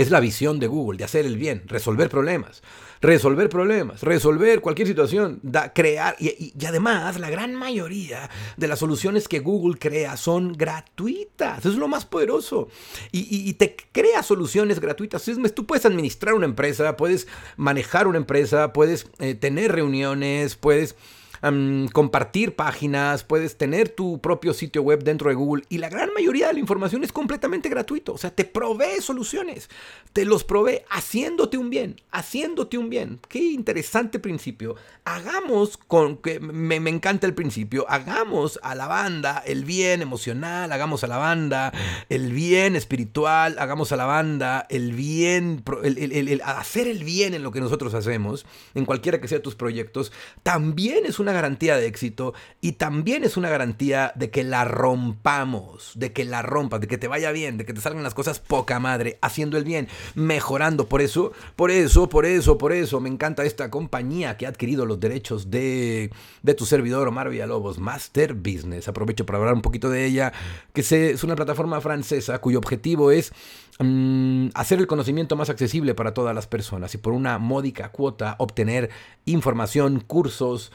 es 0.00 0.10
la 0.10 0.20
visión 0.20 0.58
de 0.58 0.66
Google, 0.66 0.96
de 0.96 1.04
hacer 1.04 1.26
el 1.26 1.36
bien, 1.36 1.62
resolver 1.66 2.08
problemas, 2.08 2.62
resolver 3.02 3.50
problemas, 3.50 4.02
resolver 4.02 4.62
cualquier 4.62 4.88
situación, 4.88 5.42
crear, 5.74 6.16
y, 6.18 6.54
además 6.66 7.20
la 7.20 7.28
gran 7.28 7.54
mayoría 7.54 8.30
de 8.56 8.66
las 8.66 8.78
soluciones 8.78 9.28
que 9.28 9.40
Google 9.40 9.78
crea 9.78 10.16
son 10.16 10.54
gratuitas, 10.54 11.66
es 11.66 11.74
lo 11.74 11.86
más 11.86 12.06
poderoso, 12.06 12.68
y, 13.12 13.52
te 13.54 13.76
crea 13.92 14.22
soluciones 14.22 14.80
gratuitas, 14.80 15.22
tú 15.54 15.66
puedes 15.66 15.84
administrar 15.84 16.32
una 16.32 16.46
empresa, 16.46 16.96
puedes 16.96 17.28
manejar 17.58 18.06
una 18.06 18.16
empresa, 18.16 18.72
puedes 18.72 19.06
eh, 19.18 19.34
tener 19.34 19.72
reuniones, 19.72 20.56
puedes 20.56 20.96
am, 21.42 21.88
compartir 21.88 22.54
páginas, 22.56 23.24
puedes 23.24 23.56
tener 23.56 23.88
tu 23.88 24.20
propio 24.20 24.52
sitio 24.54 24.82
web 24.82 25.02
dentro 25.04 25.28
de 25.30 25.34
Google 25.36 25.64
y 25.68 25.78
la 25.78 25.88
gran 25.88 26.12
mayoría 26.14 26.48
de 26.48 26.54
la 26.54 26.58
información 26.60 27.04
es 27.04 27.12
completamente 27.12 27.68
gratuito. 27.68 28.12
O 28.14 28.18
sea, 28.18 28.30
te 28.30 28.44
provee 28.44 29.00
soluciones, 29.00 29.68
te 30.12 30.24
los 30.24 30.44
provee 30.44 30.80
haciéndote 30.90 31.56
un 31.58 31.70
bien, 31.70 32.00
haciéndote 32.10 32.78
un 32.78 32.90
bien. 32.90 33.20
Qué 33.28 33.38
interesante 33.40 34.18
principio. 34.18 34.76
Hagamos 35.04 35.76
con 35.76 36.18
que 36.18 36.40
me, 36.40 36.80
me 36.80 36.90
encanta 36.90 37.26
el 37.26 37.34
principio, 37.34 37.84
hagamos 37.88 38.60
a 38.62 38.74
la 38.74 38.86
banda 38.86 39.42
el 39.46 39.64
bien 39.64 40.02
emocional, 40.02 40.70
hagamos 40.72 41.04
a 41.04 41.06
la 41.06 41.16
banda 41.18 41.72
el 42.08 42.32
bien 42.32 42.76
espiritual, 42.76 43.56
hagamos 43.58 43.92
a 43.92 43.96
la 43.96 44.04
banda 44.04 44.66
el 44.70 44.92
bien, 44.92 45.64
el- 45.82 45.98
el- 45.98 46.12
el- 46.12 46.28
el 46.28 46.40
hacer 46.42 46.86
el 46.86 47.02
bien 47.04 47.34
en 47.34 47.42
lo 47.42 47.50
que 47.52 47.60
nosotros 47.60 47.94
hacemos, 47.94 48.46
en 48.74 48.84
cualquiera 48.84 49.20
que 49.20 49.28
sea 49.28 49.42
tus 49.42 49.54
proyectos, 49.54 50.12
también 50.42 51.04
es 51.06 51.18
una 51.18 51.29
garantía 51.32 51.76
de 51.76 51.86
éxito 51.86 52.34
y 52.60 52.72
también 52.72 53.24
es 53.24 53.36
una 53.36 53.48
garantía 53.48 54.12
de 54.14 54.30
que 54.30 54.44
la 54.44 54.64
rompamos, 54.64 55.92
de 55.94 56.12
que 56.12 56.24
la 56.24 56.42
rompas, 56.42 56.80
de 56.80 56.88
que 56.88 56.98
te 56.98 57.08
vaya 57.08 57.32
bien, 57.32 57.56
de 57.58 57.64
que 57.64 57.74
te 57.74 57.80
salgan 57.80 58.02
las 58.02 58.14
cosas 58.14 58.38
poca 58.38 58.78
madre, 58.78 59.18
haciendo 59.22 59.56
el 59.56 59.64
bien, 59.64 59.88
mejorando. 60.14 60.88
Por 60.88 61.00
eso, 61.00 61.32
por 61.56 61.70
eso, 61.70 62.08
por 62.08 62.26
eso, 62.26 62.58
por 62.58 62.72
eso 62.72 63.00
me 63.00 63.08
encanta 63.08 63.44
esta 63.44 63.70
compañía 63.70 64.36
que 64.36 64.46
ha 64.46 64.50
adquirido 64.50 64.86
los 64.86 65.00
derechos 65.00 65.50
de, 65.50 66.10
de 66.42 66.54
tu 66.54 66.66
servidor 66.66 67.08
Omar 67.08 67.30
Villalobos, 67.30 67.78
Master 67.78 68.34
Business. 68.34 68.88
Aprovecho 68.88 69.26
para 69.26 69.38
hablar 69.38 69.54
un 69.54 69.62
poquito 69.62 69.90
de 69.90 70.06
ella, 70.06 70.32
que 70.72 70.80
es 70.80 71.24
una 71.24 71.36
plataforma 71.36 71.80
francesa 71.80 72.40
cuyo 72.40 72.58
objetivo 72.58 73.10
es 73.10 73.32
mm, 73.78 74.48
hacer 74.54 74.78
el 74.78 74.86
conocimiento 74.86 75.36
más 75.36 75.50
accesible 75.50 75.94
para 75.94 76.14
todas 76.14 76.34
las 76.34 76.46
personas 76.46 76.94
y 76.94 76.98
por 76.98 77.12
una 77.12 77.38
módica 77.38 77.90
cuota 77.90 78.36
obtener 78.38 78.90
información, 79.24 80.00
cursos, 80.00 80.72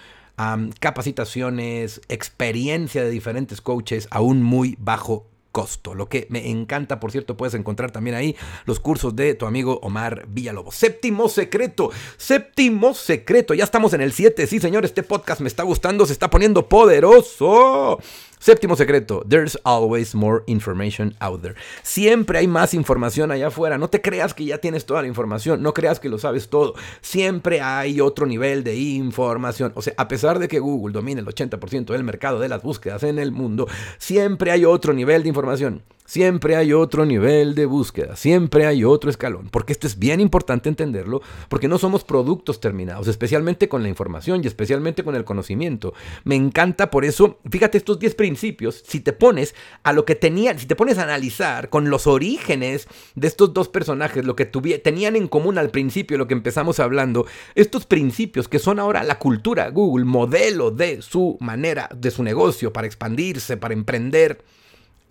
capacitaciones, 0.80 2.02
experiencia 2.10 3.04
de 3.04 3.10
diferentes 3.10 3.62
coaches 3.62 4.08
a 4.12 4.22
un 4.22 4.44
muy 4.44 4.76
bajo 4.80 5.28
costo. 5.56 5.96
Lo 5.96 6.10
que 6.10 6.28
me 6.30 6.50
encanta, 6.50 7.00
por 7.00 7.14
cierto, 7.14 7.38
puedes 7.38 7.54
encontrar 7.54 7.90
también 7.92 8.18
ahí 8.18 8.36
los 8.66 8.82
cursos 8.82 9.16
de 9.16 9.36
tu 9.36 9.46
amigo 9.46 9.80
Omar 9.82 10.26
Villalobos. 10.28 10.76
Séptimo 10.76 11.30
secreto, 11.30 11.92
séptimo 12.18 12.94
secreto. 12.94 13.54
Ya 13.54 13.64
estamos 13.64 13.94
en 13.94 14.02
el 14.02 14.12
7, 14.12 14.48
sí 14.48 14.60
señor, 14.60 14.84
este 14.84 15.02
podcast 15.02 15.40
me 15.40 15.48
está 15.48 15.64
gustando, 15.64 16.06
se 16.06 16.12
está 16.12 16.30
poniendo 16.30 16.68
poderoso. 16.68 18.00
Séptimo 18.46 18.76
secreto, 18.76 19.24
there's 19.28 19.58
always 19.64 20.14
more 20.14 20.44
information 20.46 21.16
out 21.20 21.42
there. 21.42 21.56
Siempre 21.82 22.38
hay 22.38 22.48
más 22.48 22.76
información 22.76 23.32
allá 23.32 23.48
afuera. 23.48 23.80
No 23.80 23.88
te 23.88 24.02
creas 24.02 24.36
que 24.36 24.46
ya 24.46 24.60
tienes 24.60 24.86
toda 24.86 25.02
la 25.02 25.08
información, 25.08 25.64
no 25.64 25.74
creas 25.74 26.00
que 26.00 26.10
lo 26.10 26.20
sabes 26.20 26.48
todo. 26.48 26.76
Siempre 27.02 27.62
hay 27.62 28.00
otro 28.02 28.28
nivel 28.28 28.64
de 28.64 28.76
información. 28.76 29.72
O 29.74 29.82
sea, 29.82 29.96
a 29.98 30.08
pesar 30.08 30.38
de 30.38 30.48
que 30.48 30.60
Google 30.60 30.94
domine 30.94 31.22
el 31.22 31.26
80% 31.26 31.86
del 31.86 32.04
mercado 32.04 32.40
de 32.40 32.48
las 32.48 32.62
búsquedas 32.62 33.02
en 33.02 33.18
el 33.18 33.32
mundo, 33.32 33.68
siempre 33.98 34.52
hay 34.52 34.64
otro 34.64 34.94
nivel 34.94 35.24
de 35.24 35.30
información. 35.30 35.82
Siempre 36.08 36.56
hay 36.56 36.72
otro 36.72 37.04
nivel 37.04 37.56
de 37.56 37.66
búsqueda, 37.66 38.16
siempre 38.16 38.68
hay 38.68 38.84
otro 38.84 39.10
escalón, 39.10 39.50
porque 39.50 39.74
esto 39.74 39.88
es 39.88 39.98
bien 39.98 40.20
importante 40.20 40.70
entenderlo, 40.70 41.24
porque 41.50 41.68
no 41.68 41.80
somos 41.80 42.04
productos 42.04 42.60
terminados, 42.60 43.08
especialmente 43.08 43.68
con 43.68 43.82
la 43.82 43.90
información 43.90 44.42
y 44.44 44.48
especialmente 44.48 45.04
con 45.04 45.16
el 45.16 45.26
conocimiento. 45.26 45.96
Me 46.24 46.36
encanta 46.36 46.92
por 46.92 47.06
eso, 47.06 47.40
fíjate 47.50 47.80
estos 47.80 47.98
10 47.98 48.14
principios, 48.14 48.35
si 48.38 49.00
te 49.00 49.14
pones 49.14 49.56
a 49.84 49.94
lo 49.94 50.06
que 50.06 50.16
tenían, 50.16 50.60
si 50.60 50.66
te 50.66 50.76
pones 50.76 50.98
a 50.98 51.04
analizar 51.04 51.70
con 51.70 51.90
los 51.90 52.08
orígenes 52.08 52.88
de 53.16 53.28
estos 53.28 53.54
dos 53.54 53.70
personajes, 53.70 54.26
lo 54.26 54.36
que 54.36 54.46
tenían 54.46 55.16
en 55.16 55.28
común 55.28 55.58
al 55.58 55.72
principio, 55.72 56.18
lo 56.18 56.28
que 56.28 56.34
empezamos 56.34 56.80
hablando, 56.80 57.26
estos 57.56 57.86
principios 57.86 58.48
que 58.48 58.60
son 58.60 58.80
ahora 58.80 59.04
la 59.04 59.20
cultura 59.20 59.70
Google, 59.70 60.06
modelo 60.06 60.72
de 60.72 61.02
su 61.02 61.38
manera, 61.40 61.90
de 61.96 62.12
su 62.12 62.24
negocio, 62.24 62.74
para 62.74 62.88
expandirse, 62.88 63.58
para 63.58 63.74
emprender. 63.74 64.44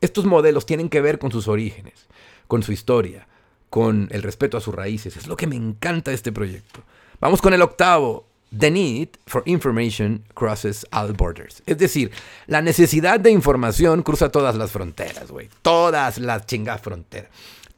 Estos 0.00 0.24
modelos 0.24 0.66
tienen 0.66 0.88
que 0.88 1.00
ver 1.00 1.18
con 1.18 1.32
sus 1.32 1.48
orígenes, 1.48 2.06
con 2.46 2.62
su 2.62 2.72
historia, 2.72 3.26
con 3.70 4.08
el 4.12 4.22
respeto 4.22 4.56
a 4.56 4.60
sus 4.60 4.74
raíces. 4.74 5.16
Es 5.16 5.26
lo 5.26 5.36
que 5.36 5.46
me 5.46 5.56
encanta 5.56 6.10
de 6.10 6.16
este 6.16 6.32
proyecto. 6.32 6.82
Vamos 7.20 7.40
con 7.40 7.54
el 7.54 7.62
octavo. 7.62 8.26
The 8.56 8.70
need 8.70 9.18
for 9.26 9.42
information 9.46 10.24
crosses 10.34 10.86
all 10.92 11.12
borders. 11.12 11.62
Es 11.66 11.76
decir, 11.78 12.12
la 12.46 12.62
necesidad 12.62 13.18
de 13.18 13.30
información 13.30 14.02
cruza 14.02 14.30
todas 14.30 14.54
las 14.54 14.70
fronteras, 14.70 15.30
güey. 15.30 15.48
Todas 15.62 16.18
las 16.18 16.46
chingas 16.46 16.80
fronteras. 16.80 17.30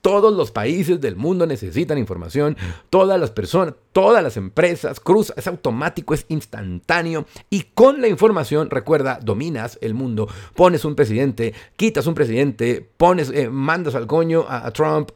Todos 0.07 0.33
los 0.33 0.53
países 0.53 1.01
del 1.01 1.17
mundo 1.17 1.49
necesitan 1.49 1.99
información, 1.99 2.57
todas 2.91 3.19
las 3.19 3.33
personas, 3.33 3.75
todas 3.91 4.23
las 4.23 4.37
empresas, 4.37 5.01
cruza, 5.01 5.35
es 5.37 5.49
automático, 5.49 6.15
es 6.15 6.27
instantáneo 6.29 7.27
y 7.51 7.63
con 7.75 8.01
la 8.01 8.07
información, 8.07 8.71
recuerda, 8.71 9.19
dominas 9.21 9.81
el 9.81 9.95
mundo, 9.95 10.29
pones 10.55 10.85
un 10.85 10.95
presidente, 10.95 11.55
quitas 11.75 12.07
un 12.07 12.15
presidente, 12.15 12.89
pones, 12.97 13.31
eh, 13.31 13.51
mandas 13.51 13.97
al 13.97 14.07
coño 14.07 14.47
a, 14.49 14.71
Trump, 14.71 15.11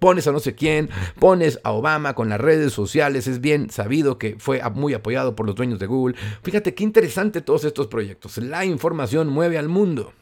pones 0.00 0.26
a 0.26 0.32
no 0.32 0.40
sé 0.40 0.56
quién, 0.56 0.90
pones 1.20 1.60
a 1.62 1.70
Obama 1.70 2.16
con 2.16 2.28
las 2.28 2.40
redes 2.40 2.72
sociales, 2.72 3.28
es 3.28 3.40
bien 3.40 3.70
sabido 3.70 4.18
que 4.18 4.34
fue 4.40 4.60
muy 4.74 4.94
apoyado 4.94 5.36
por 5.36 5.46
los 5.46 5.54
dueños 5.54 5.78
de 5.78 5.86
Google. 5.86 6.16
Fíjate 6.42 6.74
qué 6.74 6.82
interesante 6.82 7.40
todos 7.40 7.62
estos 7.62 7.86
proyectos. 7.86 8.38
La 8.38 8.64
información 8.64 9.28
mueve 9.28 9.58
al 9.58 9.68
mundo. 9.68 10.12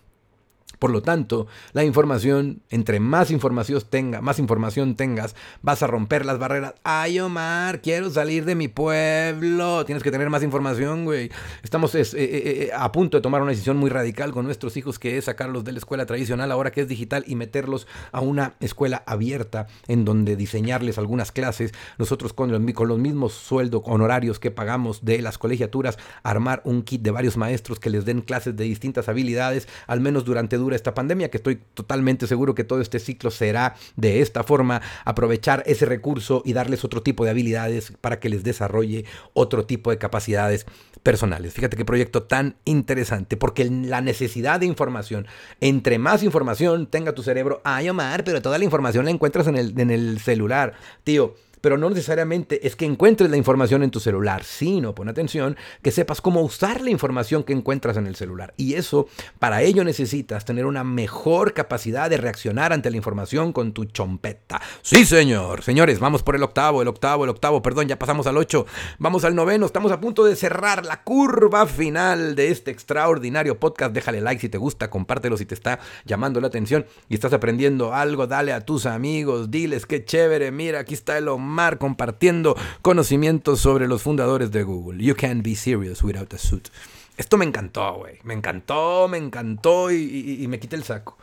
Por 0.79 0.91
lo 0.91 1.03
tanto, 1.03 1.47
la 1.73 1.85
información, 1.85 2.61
entre 2.71 3.01
más 3.01 3.31
información 3.31 3.83
tenga, 3.89 4.21
más 4.21 4.39
información 4.39 4.95
tengas, 4.95 5.35
vas 5.63 5.83
a 5.83 5.87
romper 5.87 6.25
las 6.27 6.39
barreras. 6.39 6.75
Ay, 6.85 7.19
Omar, 7.19 7.81
quiero 7.81 8.11
salir 8.11 8.45
de 8.45 8.55
mi 8.55 8.69
pueblo. 8.69 9.85
Tienes 9.85 10.03
que 10.03 10.11
tener 10.11 10.31
más 10.31 10.43
información, 10.43 11.05
güey. 11.05 11.31
Estamos 11.63 11.95
es, 11.95 12.15
eh, 12.15 12.25
eh, 12.25 12.43
eh, 12.45 12.71
a 12.75 12.93
punto 12.93 13.17
de 13.17 13.23
tomar 13.23 13.43
una 13.43 13.51
decisión 13.51 13.77
muy 13.77 13.91
radical 13.91 14.33
con 14.33 14.45
nuestros 14.45 14.77
hijos, 14.77 14.99
que 14.99 15.19
es 15.19 15.25
sacarlos 15.25 15.65
de 15.65 15.73
la 15.73 15.79
escuela 15.79 16.07
tradicional, 16.07 16.53
ahora 16.53 16.71
que 16.71 16.83
es 16.83 16.89
digital, 16.89 17.25
y 17.27 17.35
meterlos 17.35 17.87
a 18.13 18.21
una 18.21 18.55
escuela 18.61 19.03
abierta, 19.07 19.67
en 19.89 20.05
donde 20.05 20.37
diseñarles 20.37 20.99
algunas 20.99 21.33
clases. 21.33 21.73
Nosotros 21.99 22.33
con 22.33 22.51
los, 22.51 22.73
con 22.75 22.89
los 22.89 22.99
mismos 22.99 23.33
sueldos 23.33 23.83
honorarios 23.85 24.39
que 24.39 24.51
pagamos 24.51 25.05
de 25.05 25.23
las 25.23 25.39
colegiaturas, 25.39 25.99
armar 26.23 26.61
un 26.65 26.83
kit 26.83 27.03
de 27.03 27.11
varios 27.11 27.37
maestros 27.37 27.81
que 27.81 27.91
les 27.91 28.05
den 28.05 28.21
clases 28.21 28.57
de 28.57 28.65
distintas 28.65 29.09
habilidades, 29.09 29.69
al 29.87 30.01
menos 30.01 30.25
durante 30.25 30.57
dura 30.57 30.76
esta 30.77 30.95
pandemia, 30.95 31.31
que 31.31 31.39
estoy 31.39 31.61
totalmente 31.75 32.27
seguro 32.27 32.55
que 32.55 32.65
todo 32.65 32.81
este 32.81 32.99
ciclo 32.99 33.31
será 33.31 33.75
de 33.97 34.21
esta 34.21 34.43
forma, 34.43 34.81
aprovechar 35.05 35.63
ese 35.67 35.87
recurso 35.87 36.43
y 36.45 36.53
darles 36.53 36.85
otro 36.85 37.03
tipo 37.03 37.25
de 37.25 37.31
habilidades 37.31 37.93
para 38.01 38.21
que 38.21 38.29
les 38.29 38.45
desarrolle 38.45 39.05
otro 39.33 39.67
tipo 39.67 39.91
de 39.91 39.99
capacidades 39.99 40.67
personales. 41.03 41.53
Fíjate 41.53 41.77
qué 41.77 41.85
proyecto 41.85 42.25
tan 42.25 42.57
interesante, 42.65 43.37
porque 43.37 43.65
la 43.65 44.01
necesidad 44.01 44.61
de 44.61 44.67
información, 44.67 45.27
entre 45.61 45.99
más 45.99 46.23
información 46.23 46.87
tenga 46.87 47.15
tu 47.15 47.23
cerebro, 47.23 47.61
ay 47.65 47.89
Omar, 47.89 48.25
pero 48.25 48.43
toda 48.43 48.59
la 48.59 48.65
información 48.65 49.05
la 49.05 49.11
encuentras 49.11 49.47
en 49.47 49.57
el, 49.57 49.79
en 49.79 49.91
el 49.91 50.19
celular, 50.19 50.75
tío 51.05 51.35
pero 51.67 51.79
no 51.79 51.91
necesariamente 51.91 52.65
es 52.65 52.77
que 52.77 52.85
encuentres 52.85 53.29
la 53.29 53.37
información 53.37 53.83
en 53.83 53.91
tu 53.91 53.99
celular, 53.99 54.45
sino, 54.45 54.95
pon 54.95 55.09
atención, 55.09 55.57
que 55.83 55.91
sepas 55.91 56.21
cómo 56.21 56.41
usar 56.43 56.81
la 56.81 56.91
información 56.91 57.43
que 57.43 57.53
encuentras 57.53 57.97
en 57.97 58.07
el 58.07 58.15
celular. 58.15 58.55
Y 58.57 58.75
eso, 58.75 59.09
para 59.41 59.63
ello 59.63 59.83
necesitas 59.83 60.45
tener 60.45 60.65
una 60.65 60.85
mejor 60.85 61.55
capacidad 61.55 62.09
de 62.09 62.19
reaccionar 62.19 62.73
ante 62.73 62.89
la 62.89 62.99
información 62.99 63.53
con 63.53 63.73
tu 63.73 63.85
chompeta. 63.87 64.61
Sí, 64.81 65.05
señor. 65.05 65.65
Señores, 65.65 65.99
vamos 65.99 66.23
por 66.23 66.37
el 66.37 66.45
octavo, 66.45 66.83
el 66.83 66.87
octavo, 66.87 67.25
el 67.25 67.31
octavo, 67.31 67.61
perdón, 67.63 67.89
ya 67.89 67.99
pasamos 67.99 68.29
al 68.29 68.37
ocho. 68.37 68.65
Vamos 69.01 69.25
al 69.25 69.35
noveno, 69.35 69.67
estamos 69.67 69.91
a 69.91 70.01
punto 70.01 70.25
de 70.25 70.37
cerrar 70.37 70.87
la 70.87 71.03
curva 71.03 71.67
final 71.67 72.37
de 72.37 72.53
este 72.53 72.71
extraordinario 72.71 73.59
podcast. 73.59 73.93
Déjale 73.93 74.21
like 74.21 74.41
si 74.41 74.49
te 74.49 74.59
gusta, 74.59 74.89
compártelo 74.89 75.37
si 75.37 75.47
te 75.47 75.55
está 75.55 75.81
llamando 76.05 76.41
la 76.41 76.47
atención 76.47 76.87
y 77.09 77.15
estás 77.15 77.33
aprendiendo 77.33 77.93
algo, 77.93 78.29
dale 78.29 78.53
a 78.53 78.61
tus 78.61 78.87
amigos, 78.87 79.51
diles 79.51 79.85
qué 79.85 80.05
chévere, 80.05 80.53
mira, 80.53 80.79
aquí 80.79 80.95
está 80.95 81.19
el 81.19 81.27
Omar 81.27 81.56
compartiendo 81.79 82.57
conocimientos 82.83 83.61
sobre 83.61 83.89
los 83.89 84.03
fundadores 84.03 84.51
de 84.51 84.63
Google. 84.63 85.03
You 85.05 85.15
can 85.17 85.43
be 85.43 85.55
serious 85.57 86.03
without 86.03 86.33
a 86.35 86.39
suit. 86.39 86.69
Esto 87.17 87.37
me 87.39 87.45
encantó, 87.47 87.95
güey. 87.95 88.19
Me 88.25 88.35
encantó, 88.35 89.09
me 89.09 89.17
encantó 89.19 89.91
y, 89.91 89.97
y- 89.97 90.45
y 90.45 90.49
me 90.49 90.59
quité 90.61 90.77
el 90.77 90.85
saco. 90.85 91.17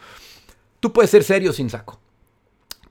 Tú 0.79 0.91
puedes 0.91 1.11
ser 1.11 1.23
serio 1.23 1.53
sin 1.53 1.69
saco. 1.69 1.99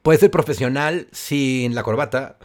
Puedes 0.03 0.21
ser 0.21 0.31
profesional 0.31 1.09
sin 1.13 1.75
la 1.75 1.83
corbata. 1.83 2.39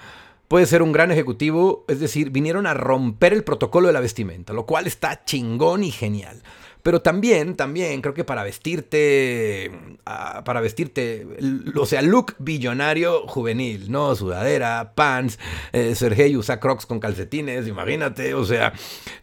Puedes 0.48 0.70
ser 0.70 0.82
un 0.82 0.92
gran 0.92 1.12
ejecutivo. 1.12 1.86
Es 1.88 2.00
decir, 2.00 2.30
vinieron 2.32 2.68
a 2.68 2.74
romper 2.74 3.34
el 3.34 3.44
protocolo 3.44 3.88
de 3.88 3.94
la 3.94 4.00
vestimenta, 4.00 4.54
lo 4.54 4.66
cual 4.66 4.88
está 4.88 5.24
chingón 5.26 5.84
y 5.84 5.92
genial. 5.92 6.42
Pero 6.88 7.02
también, 7.02 7.58
también 7.58 8.00
creo 8.00 8.14
que 8.14 8.24
para 8.24 8.46
vestirte, 8.46 9.70
ah, 10.06 10.42
para 10.46 10.62
vestirte, 10.62 11.28
o 11.76 11.86
sea, 11.86 12.02
look 12.02 12.36
billonario 12.40 13.28
juvenil, 13.28 13.92
¿no? 13.92 14.16
Sudadera, 14.16 14.94
pants, 14.96 15.38
eh, 15.74 15.96
Sergey 15.96 16.38
usa 16.38 16.62
crocs 16.62 16.86
con 16.86 17.02
calcetines, 17.02 17.68
imagínate, 17.68 18.34
o 18.34 18.46
sea, 18.46 18.72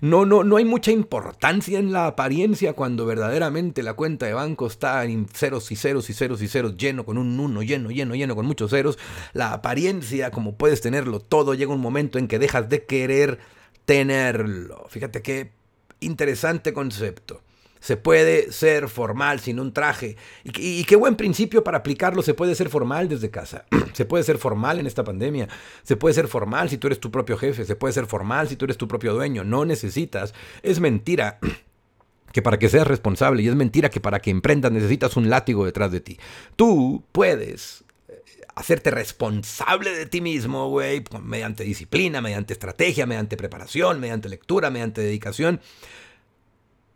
no, 0.03 0.27
no, 0.27 0.45
no 0.45 0.59
hay 0.59 0.67
mucha 0.67 0.91
importancia 0.91 1.79
en 1.79 1.91
la 1.91 2.09
apariencia 2.09 2.75
cuando 2.75 3.07
verdaderamente 3.07 3.83
la 3.83 3.95
cuenta 3.95 4.27
de 4.27 4.35
banco 4.35 4.67
está 4.67 5.03
en 5.07 5.27
ceros 5.27 5.73
y 5.73 5.77
ceros 5.77 6.11
y 6.11 6.13
ceros 6.13 6.43
y 6.43 6.49
ceros, 6.49 6.77
lleno 6.77 7.07
con 7.07 7.17
un 7.17 7.41
uno, 7.41 7.63
lleno, 7.63 7.91
lleno, 7.91 8.15
lleno, 8.15 8.37
con 8.37 8.45
muchos 8.45 8.73
ceros. 8.73 8.99
La 9.33 9.55
apariencia, 9.55 10.31
como 10.31 10.59
puedes 10.59 10.83
tenerlo 10.83 11.19
todo, 11.19 11.55
llega 11.55 11.73
un 11.73 11.81
momento 11.81 12.19
en 12.19 12.29
que 12.29 12.39
dejas 12.39 12.69
de 12.69 12.85
querer 12.85 13.39
tenerlo. 13.87 14.85
Fíjate 14.91 15.23
qué 15.23 15.53
interesante 16.01 16.75
concepto. 16.75 17.41
Se 17.85 17.99
puede 17.99 18.51
ser 18.51 18.89
formal 18.89 19.41
sin 19.41 19.61
un 19.61 19.75
traje. 19.75 20.17
Y, 20.43 20.85
qué 20.85 20.97
buen 20.97 21.17
principio 21.17 21.63
para 21.63 21.77
aplicarlo. 21.77 22.23
Se 22.23 22.33
puede 22.33 22.55
ser 22.55 22.71
formal 22.71 23.11
desde 23.11 23.29
casa. 23.29 23.67
Se 23.93 24.07
puede 24.07 24.25
ser 24.25 24.39
formal 24.39 24.79
en 24.79 24.87
esta 24.87 25.05
pandemia. 25.05 25.51
Se 25.83 25.95
puede 25.95 26.15
ser 26.15 26.27
formal 26.27 26.71
si 26.71 26.79
tú 26.79 26.87
eres 26.87 26.99
tu 26.99 27.11
propio 27.11 27.37
jefe. 27.37 27.67
Se 27.67 27.77
puede 27.77 27.93
ser 27.93 28.07
formal 28.07 28.49
si 28.49 28.57
tú 28.57 28.65
eres 28.65 28.79
tu 28.79 28.89
propio 28.89 29.13
dueño. 29.13 29.45
No 29.45 29.67
necesitas. 29.67 30.33
Es 30.63 30.81
mentira 30.81 31.39
que 32.33 32.41
para 32.41 32.59
que 32.59 32.71
seas 32.71 32.87
responsable. 32.87 33.43
Y 33.43 33.49
es 33.49 33.55
mentira 33.55 33.91
que 33.91 34.01
para 34.01 34.19
que 34.21 34.31
emprendas 34.31 34.73
necesitas 34.73 35.19
un 35.19 35.29
látigo 35.29 35.67
detrás 35.67 35.93
de 35.93 36.01
ti. 36.01 36.19
Tú 36.57 37.05
puedes 37.13 37.85
eh, 38.09 38.23
hacerte 38.55 38.93
responsable 38.93 39.91
de 39.91 40.07
ti 40.07 40.23
mismo, 40.23 40.71
güey, 40.71 41.05
mediante 41.23 41.65
disciplina, 41.65 42.23
mediante 42.23 42.55
estrategia, 42.55 43.05
mediante 43.05 43.37
preparación, 43.37 44.01
mediante 44.01 44.31
lectura, 44.31 44.71
mediante 44.71 45.03
dedicación 45.03 45.61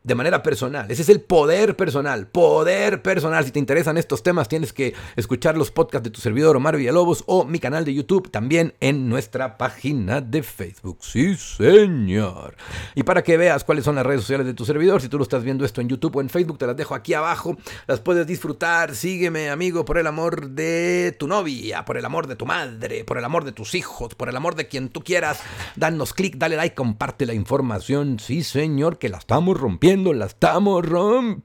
de 0.08 0.14
manera 0.14 0.42
personal. 0.42 0.90
Ese 0.90 1.02
es 1.02 1.08
el 1.10 1.20
poder 1.20 1.76
personal. 1.76 2.26
Poder 2.26 3.02
personal. 3.02 3.44
Si 3.44 3.52
te 3.52 3.58
interesan 3.58 3.98
estos 3.98 4.22
temas, 4.22 4.48
tienes 4.48 4.72
que 4.72 4.94
escuchar 5.16 5.56
los 5.56 5.70
podcasts 5.70 6.04
de 6.04 6.10
tu 6.10 6.20
servidor 6.20 6.56
Omar 6.56 6.76
Villalobos 6.76 7.24
o 7.26 7.44
mi 7.44 7.58
canal 7.58 7.84
de 7.84 7.92
YouTube 7.92 8.30
también 8.30 8.74
en 8.80 9.08
nuestra 9.08 9.58
página 9.58 10.22
de 10.22 10.42
Facebook. 10.42 10.98
Sí, 11.02 11.36
señor. 11.36 12.56
Y 12.94 13.02
para 13.02 13.22
que 13.22 13.36
veas 13.36 13.64
cuáles 13.64 13.84
son 13.84 13.96
las 13.96 14.06
redes 14.06 14.22
sociales 14.22 14.46
de 14.46 14.54
tu 14.54 14.64
servidor, 14.64 15.02
si 15.02 15.10
tú 15.10 15.18
lo 15.18 15.24
estás 15.24 15.44
viendo 15.44 15.64
esto 15.66 15.82
en 15.82 15.90
YouTube 15.90 16.16
o 16.16 16.20
en 16.22 16.30
Facebook, 16.30 16.56
te 16.56 16.66
las 16.66 16.76
dejo 16.76 16.94
aquí 16.94 17.12
abajo. 17.12 17.58
Las 17.86 18.00
puedes 18.00 18.26
disfrutar. 18.26 18.94
Sígueme, 18.94 19.50
amigo, 19.50 19.84
por 19.84 19.98
el 19.98 20.06
amor 20.06 20.48
de 20.50 21.14
tu 21.18 21.28
novia, 21.28 21.84
por 21.84 21.98
el 21.98 22.04
amor 22.06 22.26
de 22.28 22.36
tu 22.36 22.46
madre, 22.46 23.04
por 23.04 23.18
el 23.18 23.24
amor 23.26 23.44
de 23.44 23.52
tus 23.52 23.74
hijos, 23.74 24.14
por 24.14 24.30
el 24.30 24.36
amor 24.36 24.54
de 24.54 24.68
quien 24.68 24.88
tú 24.88 25.02
quieras. 25.02 25.40
Danos 25.76 26.14
clic, 26.14 26.38
dale 26.38 26.56
like, 26.56 26.74
comparte 26.74 27.26
la 27.26 27.34
información. 27.34 28.18
Sí, 28.18 28.42
señor, 28.42 28.98
que 28.98 29.10
la 29.10 29.18
estamos 29.18 29.60
rompiendo 29.60 29.97
la 30.04 30.26
estamos 30.26 30.84
rompiendo. 30.84 31.42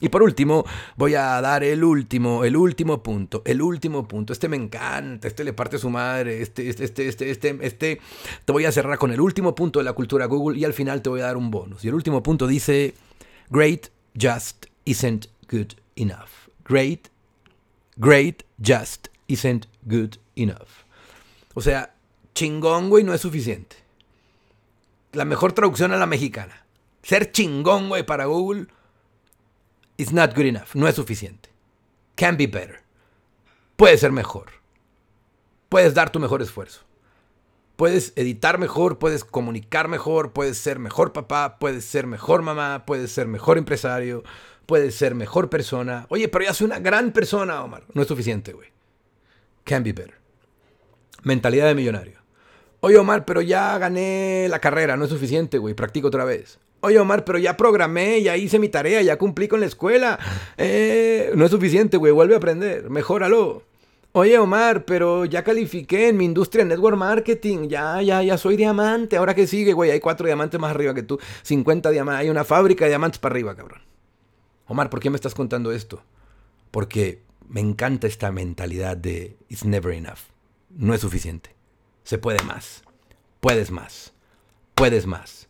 Y 0.00 0.08
por 0.08 0.22
último, 0.22 0.64
voy 0.96 1.14
a 1.14 1.40
dar 1.40 1.64
el 1.64 1.82
último, 1.82 2.44
el 2.44 2.56
último 2.56 3.02
punto, 3.02 3.42
el 3.44 3.62
último 3.62 4.06
punto. 4.06 4.32
Este 4.32 4.48
me 4.48 4.56
encanta, 4.56 5.26
este 5.26 5.44
le 5.44 5.52
parte 5.52 5.78
su 5.78 5.90
madre, 5.90 6.42
este, 6.42 6.68
este, 6.68 6.84
este, 6.84 7.08
este, 7.08 7.30
este, 7.30 7.58
este. 7.62 8.00
Te 8.44 8.52
voy 8.52 8.64
a 8.66 8.72
cerrar 8.72 8.98
con 8.98 9.10
el 9.10 9.20
último 9.20 9.54
punto 9.54 9.78
de 9.78 9.84
la 9.84 9.92
cultura 9.94 10.26
Google 10.26 10.58
y 10.58 10.64
al 10.64 10.74
final 10.74 11.02
te 11.02 11.08
voy 11.08 11.20
a 11.20 11.24
dar 11.24 11.36
un 11.36 11.50
bonus. 11.50 11.84
Y 11.84 11.88
el 11.88 11.94
último 11.94 12.22
punto 12.22 12.46
dice, 12.46 12.94
great 13.50 13.88
just 14.20 14.66
isn't 14.84 15.26
good 15.50 15.74
enough. 15.96 16.48
Great, 16.64 17.08
great 17.96 18.44
just 18.62 19.08
isn't 19.26 19.66
good 19.82 20.16
enough. 20.36 20.84
O 21.54 21.60
sea, 21.60 21.94
chingón, 22.34 22.90
güey, 22.90 23.02
no 23.04 23.14
es 23.14 23.20
suficiente 23.20 23.87
la 25.18 25.24
mejor 25.24 25.52
traducción 25.52 25.92
a 25.92 25.96
la 25.96 26.06
mexicana. 26.06 26.64
Ser 27.02 27.32
chingón, 27.32 27.88
güey, 27.88 28.06
para 28.06 28.26
Google 28.26 28.68
is 29.96 30.12
not 30.12 30.34
good 30.34 30.44
enough. 30.44 30.74
No 30.74 30.86
es 30.86 30.94
suficiente. 30.94 31.50
Can 32.14 32.36
be 32.36 32.46
better. 32.46 32.84
Puede 33.76 33.98
ser 33.98 34.12
mejor. 34.12 34.46
Puedes 35.68 35.92
dar 35.92 36.10
tu 36.10 36.20
mejor 36.20 36.40
esfuerzo. 36.40 36.82
Puedes 37.74 38.12
editar 38.14 38.58
mejor, 38.58 38.98
puedes 38.98 39.24
comunicar 39.24 39.88
mejor, 39.88 40.32
puedes 40.32 40.56
ser 40.58 40.78
mejor 40.78 41.12
papá, 41.12 41.58
puedes 41.58 41.84
ser 41.84 42.06
mejor 42.06 42.42
mamá, 42.42 42.84
puedes 42.86 43.10
ser 43.10 43.26
mejor 43.26 43.58
empresario, 43.58 44.22
puedes 44.66 44.94
ser 44.94 45.16
mejor 45.16 45.50
persona. 45.50 46.06
Oye, 46.10 46.28
pero 46.28 46.44
ya 46.44 46.54
soy 46.54 46.66
una 46.66 46.78
gran 46.78 47.10
persona, 47.10 47.62
Omar. 47.64 47.84
No 47.92 48.02
es 48.02 48.08
suficiente, 48.08 48.52
güey. 48.52 48.68
Can 49.64 49.82
be 49.82 49.92
better. 49.92 50.14
Mentalidad 51.24 51.66
de 51.66 51.74
millonario. 51.74 52.20
Oye, 52.80 52.96
Omar, 52.96 53.24
pero 53.24 53.40
ya 53.42 53.76
gané 53.78 54.46
la 54.48 54.60
carrera, 54.60 54.96
no 54.96 55.04
es 55.04 55.10
suficiente, 55.10 55.58
güey, 55.58 55.74
practico 55.74 56.08
otra 56.08 56.24
vez. 56.24 56.60
Oye, 56.80 56.96
Omar, 57.00 57.24
pero 57.24 57.36
ya 57.38 57.56
programé, 57.56 58.22
ya 58.22 58.36
hice 58.36 58.60
mi 58.60 58.68
tarea, 58.68 59.02
ya 59.02 59.18
cumplí 59.18 59.48
con 59.48 59.58
la 59.58 59.66
escuela. 59.66 60.16
Eh, 60.56 61.32
no 61.34 61.44
es 61.44 61.50
suficiente, 61.50 61.96
güey, 61.96 62.12
vuelve 62.12 62.34
a 62.34 62.36
aprender, 62.36 62.88
mejóralo. 62.88 63.64
Oye, 64.12 64.38
Omar, 64.38 64.84
pero 64.84 65.24
ya 65.24 65.42
califiqué 65.42 66.08
en 66.08 66.18
mi 66.18 66.24
industria 66.24 66.64
network 66.64 66.96
marketing, 66.96 67.68
ya, 67.68 68.00
ya, 68.00 68.22
ya 68.22 68.38
soy 68.38 68.56
diamante. 68.56 69.16
Ahora 69.16 69.34
que 69.34 69.48
sigue, 69.48 69.72
güey, 69.72 69.90
hay 69.90 69.98
cuatro 69.98 70.26
diamantes 70.26 70.60
más 70.60 70.70
arriba 70.70 70.94
que 70.94 71.02
tú, 71.02 71.18
50 71.42 71.90
diamantes, 71.90 72.20
hay 72.20 72.30
una 72.30 72.44
fábrica 72.44 72.84
de 72.84 72.90
diamantes 72.90 73.18
para 73.18 73.32
arriba, 73.32 73.56
cabrón. 73.56 73.82
Omar, 74.68 74.88
¿por 74.88 75.00
qué 75.00 75.10
me 75.10 75.16
estás 75.16 75.34
contando 75.34 75.72
esto? 75.72 76.00
Porque 76.70 77.22
me 77.48 77.60
encanta 77.60 78.06
esta 78.06 78.30
mentalidad 78.30 78.96
de 78.96 79.36
it's 79.48 79.64
never 79.64 79.92
enough, 79.92 80.20
no 80.70 80.94
es 80.94 81.00
suficiente 81.00 81.57
se 82.08 82.16
puede 82.16 82.42
más. 82.42 82.84
Puedes 83.40 83.70
más. 83.70 84.14
Puedes 84.74 85.06
más. 85.06 85.46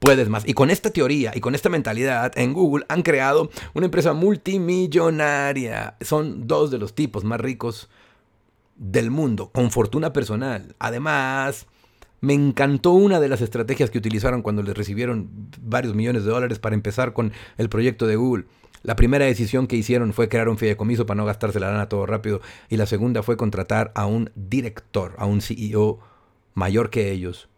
Puedes 0.00 0.28
más. 0.28 0.46
Y 0.46 0.52
con 0.52 0.68
esta 0.68 0.90
teoría 0.90 1.32
y 1.34 1.40
con 1.40 1.54
esta 1.54 1.70
mentalidad 1.70 2.30
en 2.36 2.52
Google 2.52 2.84
han 2.90 3.00
creado 3.00 3.48
una 3.72 3.86
empresa 3.86 4.12
multimillonaria. 4.12 5.96
Son 6.02 6.46
dos 6.46 6.70
de 6.70 6.76
los 6.76 6.94
tipos 6.94 7.24
más 7.24 7.40
ricos 7.40 7.88
del 8.76 9.10
mundo, 9.10 9.48
con 9.50 9.70
fortuna 9.70 10.12
personal. 10.12 10.76
Además, 10.78 11.66
me 12.20 12.34
encantó 12.34 12.92
una 12.92 13.20
de 13.20 13.28
las 13.28 13.40
estrategias 13.40 13.90
que 13.90 13.98
utilizaron 13.98 14.42
cuando 14.42 14.62
les 14.62 14.76
recibieron 14.76 15.30
varios 15.60 15.94
millones 15.94 16.24
de 16.24 16.30
dólares 16.30 16.58
para 16.58 16.74
empezar 16.74 17.12
con 17.12 17.32
el 17.56 17.68
proyecto 17.68 18.06
de 18.06 18.16
Google. 18.16 18.46
La 18.82 18.96
primera 18.96 19.24
decisión 19.24 19.66
que 19.66 19.76
hicieron 19.76 20.12
fue 20.12 20.28
crear 20.28 20.48
un 20.48 20.58
fideicomiso 20.58 21.06
para 21.06 21.18
no 21.18 21.24
gastarse 21.24 21.60
la 21.60 21.70
lana 21.70 21.88
todo 21.88 22.06
rápido. 22.06 22.40
Y 22.68 22.76
la 22.76 22.86
segunda 22.86 23.22
fue 23.22 23.36
contratar 23.36 23.92
a 23.94 24.06
un 24.06 24.30
director, 24.34 25.14
a 25.18 25.26
un 25.26 25.40
CEO 25.40 26.00
mayor 26.54 26.90
que 26.90 27.10
ellos, 27.10 27.48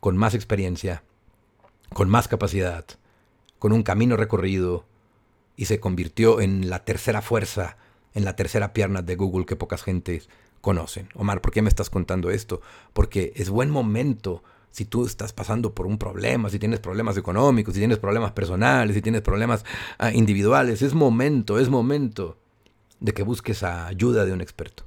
con 0.00 0.16
más 0.16 0.34
experiencia, 0.34 1.02
con 1.92 2.08
más 2.08 2.28
capacidad, 2.28 2.84
con 3.58 3.72
un 3.72 3.82
camino 3.82 4.16
recorrido. 4.16 4.84
Y 5.56 5.66
se 5.66 5.80
convirtió 5.80 6.40
en 6.40 6.70
la 6.70 6.84
tercera 6.84 7.20
fuerza, 7.20 7.76
en 8.14 8.24
la 8.24 8.34
tercera 8.34 8.72
pierna 8.72 9.02
de 9.02 9.16
Google 9.16 9.46
que 9.46 9.56
pocas 9.56 9.82
gentes 9.82 10.28
conocen. 10.60 11.08
Omar, 11.14 11.40
¿por 11.40 11.52
qué 11.52 11.62
me 11.62 11.68
estás 11.68 11.90
contando 11.90 12.30
esto? 12.30 12.60
Porque 12.92 13.32
es 13.36 13.50
buen 13.50 13.70
momento 13.70 14.42
si 14.70 14.84
tú 14.84 15.04
estás 15.04 15.32
pasando 15.32 15.74
por 15.74 15.86
un 15.86 15.98
problema, 15.98 16.48
si 16.48 16.58
tienes 16.58 16.80
problemas 16.80 17.16
económicos, 17.16 17.74
si 17.74 17.80
tienes 17.80 17.98
problemas 17.98 18.32
personales, 18.32 18.94
si 18.94 19.02
tienes 19.02 19.22
problemas 19.22 19.64
ah, 19.98 20.12
individuales, 20.12 20.82
es 20.82 20.94
momento, 20.94 21.58
es 21.58 21.68
momento 21.68 22.38
de 23.00 23.12
que 23.12 23.22
busques 23.22 23.62
ayuda 23.62 24.24
de 24.24 24.32
un 24.32 24.40
experto. 24.40 24.84